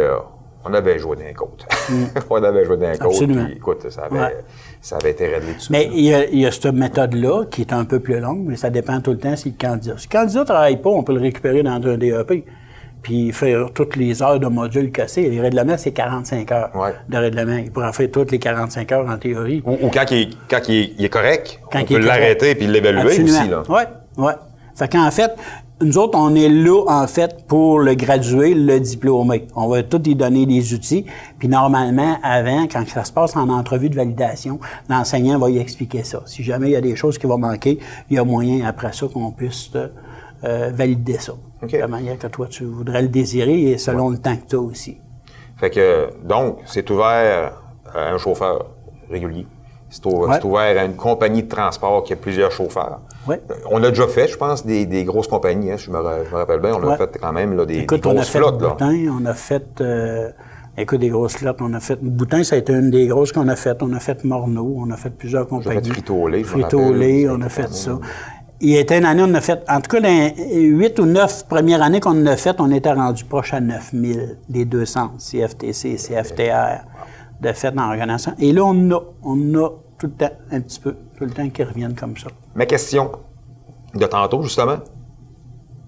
on 0.65 0.75
avait 0.75 0.99
joué 0.99 1.17
d'un 1.17 1.33
côte. 1.33 1.67
on 2.31 2.43
avait 2.43 2.65
joué 2.65 2.77
d'un 2.77 2.97
côte, 2.97 3.21
Mm. 3.23 3.45
Puis 3.47 3.53
écoute, 3.57 3.91
ça 3.91 4.03
avait. 4.03 4.37
Ça 4.81 4.97
avait 4.97 5.11
été 5.11 5.27
réglé 5.27 5.55
dessus. 5.55 5.69
Mais 5.71 5.89
il 5.93 6.01
y 6.05 6.15
a, 6.15 6.27
il 6.29 6.39
y 6.41 6.47
a 6.47 6.51
cette 6.53 6.67
méthode-là 6.67 7.45
qui 7.51 7.63
est 7.63 7.73
un 7.73 7.85
peu 7.85 8.01
plus 8.01 8.21
longue, 8.21 8.45
mais 8.47 8.57
ça 8.57 8.71
dépend 8.71 9.01
tout 9.01 9.11
le 9.13 9.19
temps 9.19 9.37
si 9.37 9.51
le 9.51 9.55
candidat. 9.67 9.95
Si 9.99 10.09
le 10.11 10.19
candidat 10.19 10.41
ne 10.41 10.45
travaille 10.45 10.77
pas, 10.81 10.91
on 10.91 11.03
peut 11.03 11.15
le 11.15 11.21
récupérer 11.21 11.63
dans 11.63 11.75
un 11.75 11.97
DEP. 11.99 12.45
Puis 13.01 13.31
faire 13.33 13.69
toutes 13.73 13.95
les 13.95 14.23
heures 14.25 14.41
de 14.41 14.49
module 14.49 14.91
cassés. 14.91 15.31
Les 15.31 15.41
règlements, 15.41 15.77
c'est 15.79 15.93
45 15.93 16.51
heures 16.51 16.71
Ouais. 16.75 16.91
de 17.09 17.17
règlement. 17.17 17.57
Il 17.57 17.71
pourra 17.71 17.93
faire 17.93 18.11
toutes 18.11 18.33
les 18.33 18.41
45 18.41 18.91
heures 18.91 19.09
en 19.09 19.17
théorie. 19.17 19.63
Ou, 19.65 19.75
ou 19.87 19.89
quand, 19.89 20.05
il 20.11 20.23
est, 20.23 20.29
quand 20.51 20.61
il 20.69 20.75
est, 20.75 20.93
il 20.99 21.05
est 21.05 21.09
correct, 21.09 21.61
Quand 21.71 21.79
on 21.79 21.83
il 21.83 21.87
peut 22.01 22.05
l'arrêter 22.05 22.57
puis 22.57 22.67
l'évaluer 22.67 23.05
aussi. 23.05 23.49
Là. 23.49 23.63
Oui, 23.69 23.83
oui. 24.17 24.33
Fait 24.75 24.91
qu'en 24.91 25.11
fait, 25.13 25.31
nous 25.81 25.99
autres, 25.99 26.19
on 26.19 26.35
est 26.35 26.49
là, 26.49 26.85
en 26.89 27.07
fait, 27.07 27.47
pour 27.47 27.79
le 27.79 27.95
gradué, 27.95 28.55
le 28.55 28.81
diplômé. 28.81 29.47
On 29.55 29.69
va 29.69 29.83
tout 29.83 30.03
lui 30.05 30.17
donner 30.17 30.45
des 30.45 30.75
outils. 30.75 31.07
Puis 31.39 31.49
normalement, 31.49 32.19
avant, 32.23 32.67
quand 32.67 32.87
ça 32.89 33.05
se 33.05 33.13
passe 33.13 33.37
en 33.37 33.49
entrevue 33.49 33.89
de 33.89 33.95
validation, 33.95 34.59
l'enseignant 34.89 35.39
va 35.39 35.51
y 35.51 35.59
expliquer 35.59 36.03
ça. 36.03 36.23
Si 36.27 36.43
jamais 36.43 36.69
il 36.69 36.73
y 36.73 36.77
a 36.77 36.81
des 36.81 36.97
choses 36.97 37.17
qui 37.17 37.27
vont 37.27 37.39
manquer, 37.39 37.79
il 38.11 38.17
y 38.17 38.19
a 38.19 38.25
moyen, 38.25 38.67
après 38.67 38.93
ça, 38.93 39.07
qu'on 39.07 39.31
puisse 39.31 39.71
euh, 40.45 40.71
valider 40.73 41.19
ça. 41.19 41.35
De 41.63 41.77
la 41.77 41.89
manière 41.89 42.19
que 42.19 42.27
toi, 42.27 42.47
tu 42.49 42.65
voudrais 42.65 43.03
le 43.03 43.09
désirer 43.09 43.71
et 43.71 43.79
selon 43.79 44.11
le 44.11 44.19
temps 44.19 44.37
que 44.37 44.49
tu 44.49 44.57
as 44.57 44.61
aussi. 44.61 44.99
Fait 45.59 45.71
que, 45.71 46.11
donc, 46.25 46.59
c'est 46.67 46.89
ouvert 46.91 47.53
à 47.95 48.11
un 48.11 48.19
chauffeur 48.19 48.67
régulier. 49.09 49.47
C'est 49.91 50.05
ou- 50.07 50.27
Ouais. 50.27 50.37
c'est 50.37 50.45
ouvert 50.45 50.79
à 50.81 50.85
une 50.85 50.97
compagnie 50.97 51.43
de 51.43 51.49
transport 51.49 52.03
qui 52.05 52.13
a 52.13 52.17
plusieurs 52.17 52.51
chauffeurs. 52.53 53.01
Ouais. 53.27 53.41
Euh, 53.51 53.55
On 53.71 53.83
a 53.83 53.89
déjà 53.89 54.07
fait, 54.07 54.29
je 54.29 54.37
pense, 54.37 54.65
des, 54.67 54.85
des 54.87 55.05
grosses 55.05 55.29
compagnies. 55.29 55.73
hein, 55.73 55.77
je, 55.79 55.91
me, 55.91 55.99
ra- 55.99 56.25
je 56.25 56.31
me 56.31 56.37
rappelle 56.37 56.61
bien, 56.61 56.75
on 56.75 56.83
a 56.83 56.91
Ouais. 56.91 56.97
fait 56.97 57.19
quand 57.21 57.33
même 57.33 57.57
là, 57.57 57.65
des, 57.65 57.79
Écoute, 57.81 58.03
des 58.03 58.09
on 58.09 58.13
a 58.13 58.15
grosses 58.17 58.29
fait 58.29 58.39
flottes. 58.39 58.61
Là. 58.61 58.69
Boutin, 58.71 58.97
on 59.21 59.25
a 59.25 59.35
fait... 59.35 59.81
euh, 59.81 60.31
écoute, 60.77 61.01
des 61.01 61.09
grosses 61.09 61.37
flottes, 61.37 61.59
on 61.61 61.73
a 61.73 61.81
fait... 61.81 61.99
Boutin, 62.03 62.45
ça 62.45 62.57
a 62.57 62.59
été 62.59 62.73
une 62.73 62.91
des 62.91 63.07
grosses 63.07 63.33
qu'on 63.33 63.49
a 63.49 63.57
faites. 63.57 63.83
On 63.83 63.93
a 63.95 63.99
fait 64.01 64.25
Morneau, 64.25 64.75
on 64.79 64.91
a 64.91 64.97
fait 64.97 65.11
plusieurs 65.11 65.47
compagnies. 65.49 65.83
fait 65.89 65.93
Frito-Lay, 65.95 66.45
je 66.45 66.55
me 66.57 66.63
Frito-Lay, 66.63 67.27
rappelle, 67.27 67.41
on 67.41 67.43
a 67.43 67.47
a 67.47 67.49
fait 67.49 67.73
ça. 67.73 67.99
Il 68.61 68.71
y 68.71 68.77
a 68.77 68.81
été 68.81 68.97
une 68.99 69.05
année, 69.05 69.23
on 69.25 69.35
a 69.35 69.41
fait... 69.41 69.63
En 69.69 69.81
tout 69.81 69.89
cas, 69.89 70.01
dans 70.01 70.09
les 70.09 70.61
huit 70.63 70.99
ou 70.99 71.07
neuf 71.07 71.47
premières 71.49 71.81
années 71.81 72.01
qu'on 72.01 72.27
a 72.27 72.37
fait, 72.37 72.57
on 72.59 72.71
était 72.73 72.93
rendu 72.93 73.25
proche 73.25 73.55
à 73.55 73.61
9000, 73.61 74.37
des 74.49 74.65
deux 74.65 74.85
centres, 74.85 75.15
CFTC, 75.19 75.95
CFTR, 75.97 76.83
de 77.41 77.53
fait 77.53 77.77
en 77.79 77.91
reconnaissance. 77.91 78.35
Et 78.39 78.53
là, 78.53 78.63
on 78.65 78.91
a, 78.91 79.01
on 79.23 79.55
a 79.55 79.69
tout 79.99 80.07
le 80.07 80.13
temps, 80.13 80.31
un 80.51 80.61
petit 80.61 80.81
peu, 80.81 80.95
tout 81.17 81.25
le 81.25 81.31
temps 81.31 81.49
qui 81.49 81.63
reviennent 81.63 81.95
comme 81.95 82.17
ça. 82.17 82.29
Ma 82.55 82.67
question 82.67 83.11
de 83.95 84.07
tantôt, 84.07 84.43
justement, 84.43 84.79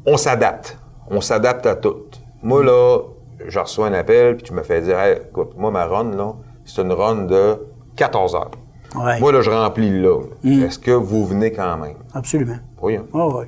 on 0.06 0.16
s'adapte. 0.16 0.78
On 1.08 1.20
s'adapte 1.20 1.66
à 1.66 1.76
tout. 1.76 1.96
Moi, 2.42 2.64
là, 2.64 3.00
je 3.46 3.58
reçois 3.58 3.88
un 3.88 3.92
appel, 3.92 4.36
puis 4.36 4.44
tu 4.44 4.52
me 4.52 4.62
fais 4.62 4.80
dire, 4.80 4.98
Hey, 4.98 5.18
écoute, 5.28 5.52
moi, 5.56 5.70
ma 5.70 5.86
run, 5.86 6.12
là, 6.16 6.34
c'est 6.64 6.82
une 6.82 6.92
run 6.92 7.26
de 7.26 7.58
14 7.96 8.34
heures. 8.34 8.50
Ouais. 8.96 9.16
Mm. 9.18 9.20
Moi, 9.20 9.32
là, 9.32 9.40
je 9.40 9.50
remplis 9.50 10.00
là. 10.00 10.20
Est-ce 10.44 10.78
que 10.78 10.90
vous 10.90 11.26
venez 11.26 11.52
quand 11.52 11.76
même? 11.76 11.96
Absolument. 12.14 12.58
Oui. 12.82 12.96
hein? 12.96 13.04
Oui, 13.12 13.20
oui, 13.22 13.34
oui. 13.40 13.46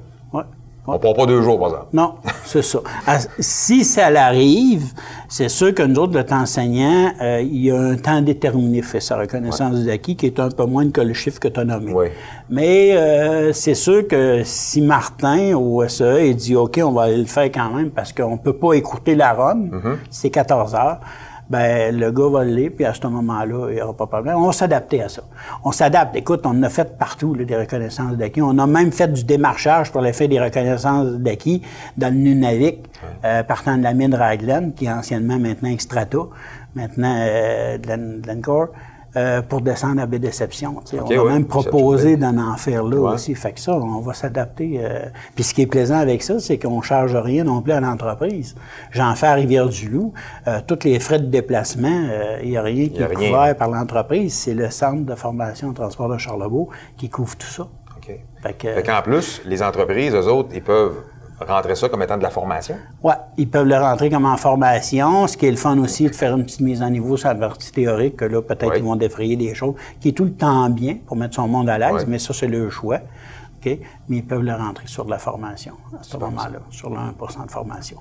On 0.84 0.94
ne 0.94 0.98
part 0.98 1.14
pas 1.14 1.26
deux 1.26 1.40
jours, 1.42 1.60
par 1.60 1.68
exemple. 1.68 1.86
Non, 1.92 2.14
c'est 2.44 2.62
ça. 2.62 2.80
À- 3.06 3.18
Si 3.38 3.84
ça 3.84 4.10
l'arrive, 4.10 4.86
c'est 5.28 5.48
sûr 5.48 5.72
que 5.72 5.82
nous 5.84 5.94
autres, 6.00 6.14
le 6.18 6.24
temps 6.24 6.40
enseignant, 6.40 7.12
euh, 7.22 7.40
il 7.40 7.64
y 7.66 7.70
a 7.70 7.78
un 7.80 7.96
temps 7.96 8.20
déterminé 8.20 8.82
fait 8.82 8.98
sa 8.98 9.16
reconnaissance 9.16 9.76
des 9.76 9.88
acquis 9.92 10.16
qui 10.16 10.26
est 10.26 10.40
un 10.40 10.48
peu 10.50 10.64
moins 10.64 10.90
que 10.90 11.00
le 11.00 11.14
chiffre 11.14 11.38
que 11.38 11.46
tu 11.46 11.60
as 11.60 11.64
nommé. 11.64 11.92
Oui. 11.94 12.06
Mais 12.50 12.96
euh, 12.96 13.52
c'est 13.52 13.74
sûr 13.74 14.08
que 14.08 14.42
si 14.44 14.82
Martin 14.82 15.54
au 15.54 15.86
SEA 15.86 16.26
il 16.26 16.34
dit 16.36 16.56
OK, 16.56 16.80
on 16.84 16.90
va 16.90 17.02
aller 17.02 17.16
le 17.18 17.26
faire 17.26 17.44
quand 17.44 17.70
même 17.70 17.90
parce 17.90 18.12
qu'on 18.12 18.36
peut 18.36 18.52
pas 18.56 18.72
écouter 18.72 19.14
la 19.14 19.34
run, 19.34 19.60
Mm-hmm. 19.70 19.96
c'est 20.10 20.30
14 20.30 20.74
heures. 20.74 20.98
Ben, 21.52 21.94
le 21.98 22.10
gars 22.10 22.28
va 22.30 22.44
le 22.44 22.50
lire, 22.54 22.70
puis 22.74 22.86
à 22.86 22.94
ce 22.94 23.06
moment-là, 23.06 23.68
il 23.68 23.74
n'y 23.74 23.82
aura 23.82 23.92
pas 23.94 24.06
de 24.06 24.10
problème. 24.10 24.36
On 24.38 24.46
va 24.46 24.52
s'adapter 24.52 25.02
à 25.02 25.10
ça. 25.10 25.22
On 25.64 25.70
s'adapte. 25.70 26.16
Écoute, 26.16 26.40
on 26.46 26.62
a 26.62 26.70
fait 26.70 26.96
partout, 26.96 27.34
là, 27.34 27.44
des 27.44 27.56
reconnaissances 27.56 28.16
d'acquis. 28.16 28.40
On 28.40 28.56
a 28.58 28.66
même 28.66 28.90
fait 28.90 29.12
du 29.12 29.22
démarchage 29.22 29.92
pour 29.92 30.02
faire 30.02 30.28
des 30.28 30.40
reconnaissances 30.40 31.08
d'acquis 31.26 31.60
dans 31.98 32.08
le 32.08 32.18
Nunavik, 32.20 32.78
euh, 33.26 33.42
partant 33.42 33.76
de 33.76 33.82
la 33.82 33.92
mine 33.92 34.14
Raglan, 34.14 34.70
qui 34.74 34.86
est 34.86 34.90
anciennement 34.92 35.38
maintenant 35.38 35.68
Extrata, 35.68 36.20
maintenant 36.74 37.16
euh, 37.18 37.76
Glen- 37.76 38.22
Glencore, 38.22 38.68
euh, 39.16 39.42
pour 39.42 39.60
descendre 39.60 40.00
à 40.00 40.06
Baie-Déception. 40.06 40.76
tu 40.84 40.96
sais. 40.96 41.00
OK, 41.00 41.08
on 41.10 41.20
a 41.20 41.24
ouais, 41.24 41.32
même 41.32 41.46
proposé 41.46 42.16
d'en 42.16 42.36
en 42.38 42.56
faire 42.56 42.82
là 42.84 42.96
Ouais. 42.96 43.12
aussi. 43.14 43.34
Fait 43.34 43.52
que 43.52 43.60
ça, 43.60 43.74
on 43.74 44.00
va 44.00 44.14
s'adapter. 44.14 44.80
euh. 44.82 45.06
Puis 45.34 45.44
ce 45.44 45.54
qui 45.54 45.62
est 45.62 45.66
plaisant 45.66 45.98
avec 45.98 46.22
ça, 46.22 46.38
c'est 46.38 46.58
qu'on 46.58 46.80
charge 46.82 47.14
rien 47.14 47.44
non 47.44 47.60
plus 47.62 47.72
à 47.72 47.80
l'entreprise. 47.80 48.54
J'en 48.90 49.14
fais 49.14 49.26
à 49.26 49.34
Rivière-du-Loup. 49.34 50.12
Euh, 50.48 50.60
tous 50.66 50.84
les 50.84 50.98
frais 51.00 51.18
de 51.18 51.26
déplacement, 51.26 51.88
euh, 52.10 52.38
il 52.42 52.50
n'y 52.50 52.56
a 52.56 52.62
rien 52.62 52.88
qui 52.88 53.02
a 53.02 53.10
est 53.10 53.14
rien. 53.14 53.30
couvert 53.30 53.56
par 53.56 53.68
l'entreprise. 53.70 54.34
C'est 54.34 54.54
le 54.54 54.70
Centre 54.70 55.04
de 55.04 55.14
formation 55.14 55.68
en 55.68 55.72
transport 55.72 56.08
de 56.08 56.16
Charlebourg 56.18 56.70
qui 56.96 57.08
couvre 57.10 57.36
tout 57.36 57.46
ça. 57.46 57.64
OK. 57.96 58.18
Fait 58.42 58.52
que, 58.54 58.74
Fait 58.74 58.82
qu'en 58.82 59.02
plus, 59.02 59.42
les 59.44 59.62
entreprises, 59.62 60.14
eux 60.14 60.26
autres, 60.28 60.48
ils 60.54 60.62
peuvent 60.62 60.96
rentrer 61.46 61.74
ça 61.74 61.88
comme 61.88 62.02
étant 62.02 62.16
de 62.16 62.22
la 62.22 62.30
formation? 62.30 62.76
Ouais, 63.02 63.14
ils 63.36 63.48
peuvent 63.48 63.66
le 63.66 63.76
rentrer 63.78 64.10
comme 64.10 64.24
en 64.24 64.36
formation. 64.36 65.26
Ce 65.26 65.36
qui 65.36 65.46
est 65.46 65.50
le 65.50 65.56
fun 65.56 65.78
aussi, 65.78 66.06
de 66.08 66.14
faire 66.14 66.34
une 66.36 66.44
petite 66.44 66.60
mise 66.60 66.82
à 66.82 66.90
niveau 66.90 67.16
sur 67.16 67.28
la 67.28 67.34
partie 67.34 67.72
théorique, 67.72 68.16
que 68.16 68.24
là, 68.24 68.42
peut-être 68.42 68.70
Oui. 68.70 68.78
ils 68.78 68.84
vont 68.84 68.96
défrayer 68.96 69.36
des 69.36 69.54
choses, 69.54 69.74
qui 70.00 70.08
est 70.08 70.12
tout 70.12 70.24
le 70.24 70.32
temps 70.34 70.68
bien 70.70 70.96
pour 71.06 71.16
mettre 71.16 71.34
son 71.34 71.48
monde 71.48 71.68
à 71.68 71.78
l'aise, 71.78 71.92
Oui. 71.98 72.04
mais 72.08 72.18
ça, 72.18 72.32
c'est 72.32 72.48
le 72.48 72.68
choix. 72.70 72.98
OK? 73.64 73.78
Mais 74.08 74.16
ils 74.16 74.24
peuvent 74.26 74.42
le 74.42 74.54
rentrer 74.54 74.86
sur 74.86 75.04
de 75.04 75.10
la 75.10 75.18
formation 75.18 75.74
à 75.98 76.02
ce 76.02 76.16
moment-là, 76.16 76.58
sur 76.70 76.90
le 76.90 76.96
1% 76.96 77.46
de 77.46 77.50
formation. 77.50 77.98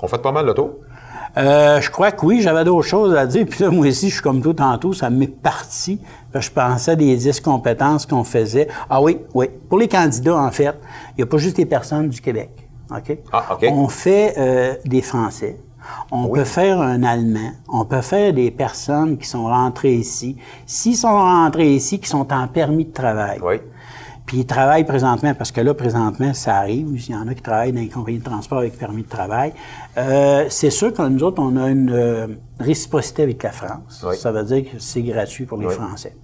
On 0.00 0.06
fait 0.06 0.22
pas 0.22 0.30
mal 0.32 0.46
le 0.46 0.54
tour? 0.54 0.70
Euh, 1.36 1.80
je 1.80 1.90
crois 1.90 2.12
que 2.12 2.24
oui, 2.24 2.40
j'avais 2.40 2.62
d'autres 2.64 2.86
choses 2.86 3.14
à 3.16 3.26
dire. 3.26 3.44
Puis 3.50 3.64
là, 3.64 3.70
moi 3.70 3.86
aussi, 3.88 4.08
je 4.08 4.14
suis 4.14 4.22
comme 4.22 4.40
tout 4.40 4.52
tantôt, 4.52 4.92
ça 4.92 5.10
m'est 5.10 5.26
parti. 5.26 6.00
Parce 6.32 6.48
que 6.48 6.54
Je 6.54 6.60
pensais 6.60 6.94
des 6.96 7.16
10 7.16 7.40
compétences 7.40 8.06
qu'on 8.06 8.22
faisait. 8.22 8.68
Ah 8.88 9.02
oui, 9.02 9.18
oui. 9.34 9.48
Pour 9.68 9.78
les 9.78 9.88
candidats, 9.88 10.36
en 10.36 10.50
fait, 10.50 10.74
il 11.12 11.16
n'y 11.18 11.22
a 11.24 11.26
pas 11.26 11.38
juste 11.38 11.58
les 11.58 11.66
personnes 11.66 12.08
du 12.08 12.20
Québec. 12.20 12.67
OK? 12.90 13.18
Ah. 13.32 13.58
On 13.70 13.88
fait 13.88 14.34
euh, 14.38 14.74
des 14.84 15.02
Français. 15.02 15.60
On 16.10 16.28
peut 16.28 16.44
faire 16.44 16.80
un 16.80 17.02
Allemand. 17.02 17.52
On 17.68 17.84
peut 17.84 18.00
faire 18.00 18.32
des 18.32 18.50
personnes 18.50 19.16
qui 19.16 19.26
sont 19.26 19.44
rentrées 19.44 19.94
ici. 19.94 20.36
S'ils 20.66 20.96
sont 20.96 21.08
rentrés 21.08 21.74
ici, 21.74 21.98
qui 21.98 22.08
sont 22.08 22.32
en 22.32 22.46
permis 22.48 22.84
de 22.84 22.92
travail. 22.92 23.38
Oui. 23.42 23.56
Puis 24.26 24.40
ils 24.40 24.46
travaillent 24.46 24.84
présentement, 24.84 25.32
parce 25.32 25.50
que 25.50 25.62
là, 25.62 25.72
présentement, 25.72 26.34
ça 26.34 26.56
arrive. 26.56 26.88
Il 26.92 27.10
y 27.10 27.16
en 27.16 27.26
a 27.28 27.34
qui 27.34 27.40
travaillent 27.40 27.72
dans 27.72 27.80
les 27.80 27.88
compagnies 27.88 28.18
de 28.18 28.24
transport 28.24 28.58
avec 28.58 28.78
permis 28.78 29.02
de 29.02 29.08
travail. 29.08 29.54
Euh, 29.96 30.44
c'est 30.50 30.68
sûr 30.68 30.92
que 30.92 31.00
nous 31.00 31.22
autres, 31.22 31.42
on 31.42 31.56
a 31.56 31.68
une 31.70 31.90
euh, 31.90 32.26
réciprocité 32.60 33.22
avec 33.22 33.42
la 33.42 33.52
France. 33.52 34.04
Oui. 34.06 34.16
Ça 34.18 34.30
veut 34.30 34.44
dire 34.44 34.70
que 34.70 34.78
c'est 34.78 35.02
gratuit 35.02 35.46
pour 35.46 35.56
les. 35.56 35.70
Français. 35.70 36.14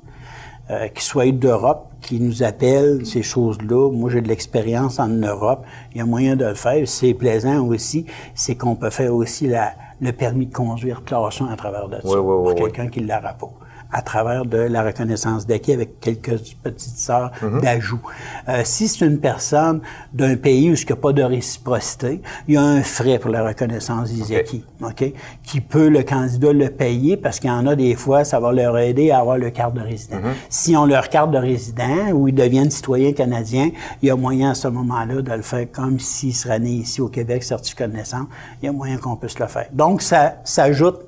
Euh, 0.71 0.89
qui 0.89 1.05
soient 1.05 1.31
d'Europe, 1.31 1.91
qui 2.01 2.21
nous 2.21 2.43
appellent 2.43 3.05
ces 3.05 3.23
choses-là. 3.23 3.91
Moi, 3.91 4.11
j'ai 4.11 4.21
de 4.21 4.29
l'expérience 4.29 4.99
en 4.99 5.09
Europe. 5.09 5.65
Il 5.93 5.99
y 5.99 6.01
a 6.01 6.07
moyen 6.07 6.37
de 6.37 6.45
le 6.45 6.55
faire. 6.55 6.87
C'est 6.89 7.15
plaisant 7.15 7.67
aussi. 7.67 8.07
C'est 8.35 8.55
qu'on 8.55 8.75
peut 8.75 8.91
faire 8.91 9.15
aussi 9.15 9.47
la, 9.47 9.73
le 10.01 10.13
permis 10.13 10.47
de 10.47 10.55
conduire 10.55 11.05
classe 11.05 11.41
1 11.41 11.49
à 11.49 11.57
travers 11.57 11.89
de 11.89 11.97
ça. 11.97 12.03
Oui, 12.05 12.17
oui, 12.17 12.35
oui, 12.39 12.55
pour 12.55 12.55
quelqu'un 12.55 12.89
qui 12.89 13.01
l'aura 13.01 13.35
pas 13.35 13.53
à 13.97 14.03
travers 14.03 14.45
de 14.45 14.59
la 14.59 14.83
reconnaissance 14.83 15.47
d'acquis 15.47 15.73
avec 15.73 16.01
quelques 16.01 16.37
petites 16.65 16.99
sœurs 16.99 17.31
Mhm. 17.41 17.61
d'ajout. 17.61 18.01
Euh, 18.49 18.63
si 18.65 18.89
c'est 18.89 19.07
une 19.07 19.21
personne 19.21 19.81
d'un 20.13 20.35
pays 20.37 20.69
où 20.71 20.75
il 20.75 20.85
n'y 20.85 20.93
a 20.93 20.97
pas 20.97 21.13
de 21.13 21.23
réciprocité, 21.23 22.21
il 22.49 22.55
y 22.55 22.57
a 22.57 22.63
un 22.63 22.83
frais 22.83 23.21
pour 23.21 23.31
la 23.31 23.47
reconnaissance 23.47 24.11
des 24.13 24.35
acquis, 24.37 24.65
OK? 24.83 25.13
Qui 25.45 25.61
peut 25.61 25.89
le 25.89 26.03
candidat 26.03 26.53
le 26.53 26.71
payer 26.71 27.17
parce 27.17 27.39
qu'il 27.39 27.51
y 27.51 27.53
en 27.53 27.69
a 27.69 27.77
des 27.77 27.95
fois, 27.95 28.25
ça 28.25 28.41
va 28.41 28.51
leur 28.53 28.77
aider 28.79 29.13
à 29.13 29.21
avoir 29.21 29.39
le 29.39 29.51
carte 29.51 29.75
de 29.75 29.81
résident. 29.81 30.17
Mhm. 30.17 30.33
Si 30.49 30.77
on 30.77 30.87
leur 30.87 31.09
carte 31.09 31.31
de 31.31 31.39
résident 31.39 32.11
ou 32.13 32.27
ils 32.27 32.35
deviennent 32.35 32.73
citoyens 32.73 33.13
canadiens, 33.13 33.71
il 34.03 34.09
y 34.09 34.11
a 34.11 34.17
moyen 34.17 34.51
à 34.51 34.55
ce 34.55 34.67
moment-là 34.67 35.23
de 35.23 35.33
le 35.33 35.43
faire 35.43 35.67
comme 35.71 36.01
s'ils 36.01 36.35
seraient 36.35 36.59
nés 36.59 36.71
ici 36.71 37.01
au 37.01 37.09
Québec, 37.09 37.45
certificat 37.45 37.87
de 37.87 37.93
naissance. 37.93 38.27
Il 38.61 38.67
y 38.67 38.69
a 38.69 38.73
moyen 38.73 38.97
qu'on 38.97 39.15
puisse 39.15 39.39
le 39.39 39.47
faire. 39.47 39.67
Donc, 39.73 40.03
ça 40.03 40.39
s'ajoute 40.43 40.99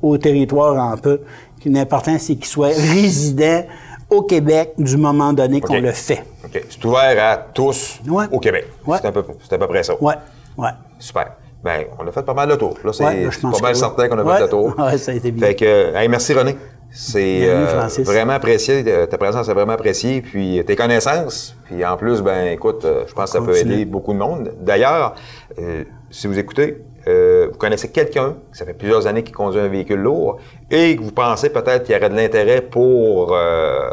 au 0.00 0.16
territoire 0.16 0.78
un 0.78 0.96
peu. 0.96 1.22
L'important, 1.66 2.16
c'est 2.18 2.34
qu'ils 2.36 2.46
soient 2.46 2.68
résidents 2.68 3.64
au 4.10 4.22
Québec 4.22 4.72
du 4.78 4.96
moment 4.96 5.32
donné 5.32 5.60
qu'on 5.60 5.80
le 5.80 5.92
fait. 5.92 6.24
OK. 6.44 6.62
C'est 6.70 6.84
ouvert 6.84 7.16
à 7.32 7.36
tous 7.36 8.00
Ouais. 8.08 8.24
au 8.32 8.38
Québec. 8.40 8.66
Ouais. 8.86 8.98
C'est, 9.00 9.08
à 9.08 9.12
peu, 9.12 9.20
à 9.50 9.58
peu 9.58 9.66
près 9.66 9.82
ça. 9.82 9.94
Ouais, 10.02 10.14
ouais. 10.56 10.70
Super. 10.98 11.32
Ben, 11.62 11.84
on 11.98 12.06
a 12.06 12.12
fait 12.12 12.22
pas 12.22 12.34
mal 12.34 12.48
de 12.48 12.54
tours. 12.54 12.78
Là, 12.84 12.92
c'est 12.92 13.04
Ouais, 13.04 13.28
pas 13.42 13.48
mal 13.60 13.72
oui. 13.72 13.78
certain 13.78 14.08
qu'on 14.08 14.18
a 14.18 14.36
fait 14.36 14.42
le 14.44 14.48
tour. 14.48 14.74
Ouais, 14.78 14.96
ça 14.96 15.10
a 15.12 15.14
été 15.14 15.30
bien. 15.30 15.46
Fait 15.48 15.54
que, 15.56 15.64
euh, 15.64 15.98
hey, 15.98 16.08
merci 16.08 16.32
René. 16.32 16.56
C'est 16.90 17.40
euh, 17.50 17.86
vraiment 17.98 18.32
apprécié. 18.32 18.82
euh, 18.86 19.04
Ta 19.06 19.18
présence 19.18 19.46
est 19.48 19.52
vraiment 19.52 19.72
appréciée. 19.74 20.22
Puis 20.22 20.62
tes 20.66 20.74
connaissances. 20.76 21.54
Puis 21.66 21.84
en 21.84 21.96
plus, 21.98 22.22
ben, 22.22 22.46
écoute, 22.52 22.84
euh, 22.86 23.02
je 23.06 23.12
pense 23.12 23.32
que 23.32 23.38
ça 23.38 23.44
peut 23.44 23.56
aider 23.56 23.84
beaucoup 23.84 24.14
de 24.14 24.18
monde. 24.18 24.54
D'ailleurs, 24.60 25.14
euh, 25.58 25.84
si 26.10 26.26
vous 26.26 26.38
écoutez, 26.38 26.82
euh, 27.06 27.48
vous 27.50 27.58
connaissez 27.58 27.90
quelqu'un, 27.90 28.36
ça 28.52 28.64
fait 28.64 28.74
plusieurs 28.74 29.06
années 29.06 29.22
qu'il 29.22 29.34
conduit 29.34 29.60
un 29.60 29.68
véhicule 29.68 30.00
lourd, 30.00 30.38
et 30.70 30.96
que 30.96 31.02
vous 31.02 31.12
pensez 31.12 31.50
peut-être 31.50 31.84
qu'il 31.84 31.94
y 31.94 31.98
aurait 31.98 32.10
de 32.10 32.16
l'intérêt 32.16 32.62
pour 32.62 33.34
euh, 33.34 33.90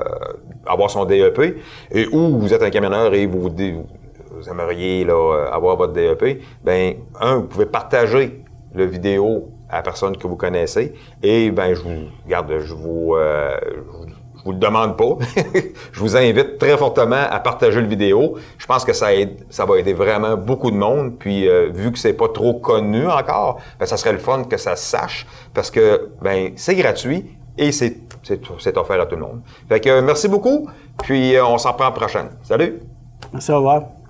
avoir 0.65 0.89
son 0.89 1.05
DEP, 1.05 1.57
et, 1.91 2.07
ou 2.07 2.39
vous 2.39 2.53
êtes 2.53 2.63
un 2.63 2.69
camionneur 2.69 3.13
et 3.13 3.25
vous, 3.25 3.41
vous, 3.41 4.49
aimeriez 4.49 5.07
avoir 5.51 5.77
votre 5.77 5.93
DEP, 5.93 6.41
ben 6.63 6.95
un, 7.19 7.37
vous 7.37 7.47
pouvez 7.47 7.65
partager 7.65 8.43
le 8.73 8.85
vidéo 8.85 9.49
à 9.69 9.77
la 9.77 9.81
personne 9.81 10.17
que 10.17 10.27
vous 10.27 10.35
connaissez, 10.35 10.93
et 11.23 11.51
ben 11.51 11.73
je 11.73 11.81
vous 11.81 12.09
garde, 12.27 12.59
je 12.59 12.73
vous, 12.73 13.15
euh, 13.15 13.57
je 13.63 13.79
vous- 13.79 14.14
vous 14.45 14.51
le 14.51 14.59
demande 14.59 14.95
pas. 14.95 15.17
je 15.91 15.99
vous 15.99 16.15
invite 16.15 16.59
très 16.59 16.77
fortement 16.77 17.25
à 17.29 17.39
partager 17.39 17.81
le 17.81 17.87
vidéo. 17.87 18.35
Je 18.57 18.65
pense 18.67 18.85
que 18.85 18.93
ça 18.93 19.07
va 19.65 19.79
aider 19.79 19.93
vraiment 19.93 20.37
beaucoup 20.37 20.69
de 20.71 20.77
monde. 20.77 21.17
Puis 21.17 21.47
euh, 21.47 21.69
vu 21.73 21.91
que 21.91 21.97
c'est 21.97 22.13
pas 22.13 22.29
trop 22.29 22.53
connu 22.53 23.07
encore, 23.07 23.59
ben, 23.79 23.87
ça 23.87 23.97
serait 23.97 24.13
le 24.13 24.19
fun 24.19 24.43
que 24.43 24.57
ça 24.57 24.75
se 24.75 24.85
sache 24.85 25.25
parce 25.53 25.71
que 25.71 26.11
ben 26.21 26.51
c'est 26.55 26.75
gratuit 26.75 27.25
et 27.57 27.71
c'est 27.71 27.97
offert 28.77 29.01
à 29.01 29.05
tout 29.07 29.15
le 29.15 29.21
monde. 29.21 29.41
Fait 29.67 29.79
que 29.79 29.89
euh, 29.89 30.01
merci 30.01 30.27
beaucoup. 30.27 30.69
Puis 31.03 31.35
euh, 31.35 31.45
on 31.45 31.57
s'en 31.57 31.73
prend 31.73 31.85
la 31.85 31.91
prochaine. 31.91 32.29
Salut. 32.43 32.79
Merci, 33.33 33.51
au 33.51 33.57
revoir. 33.57 34.04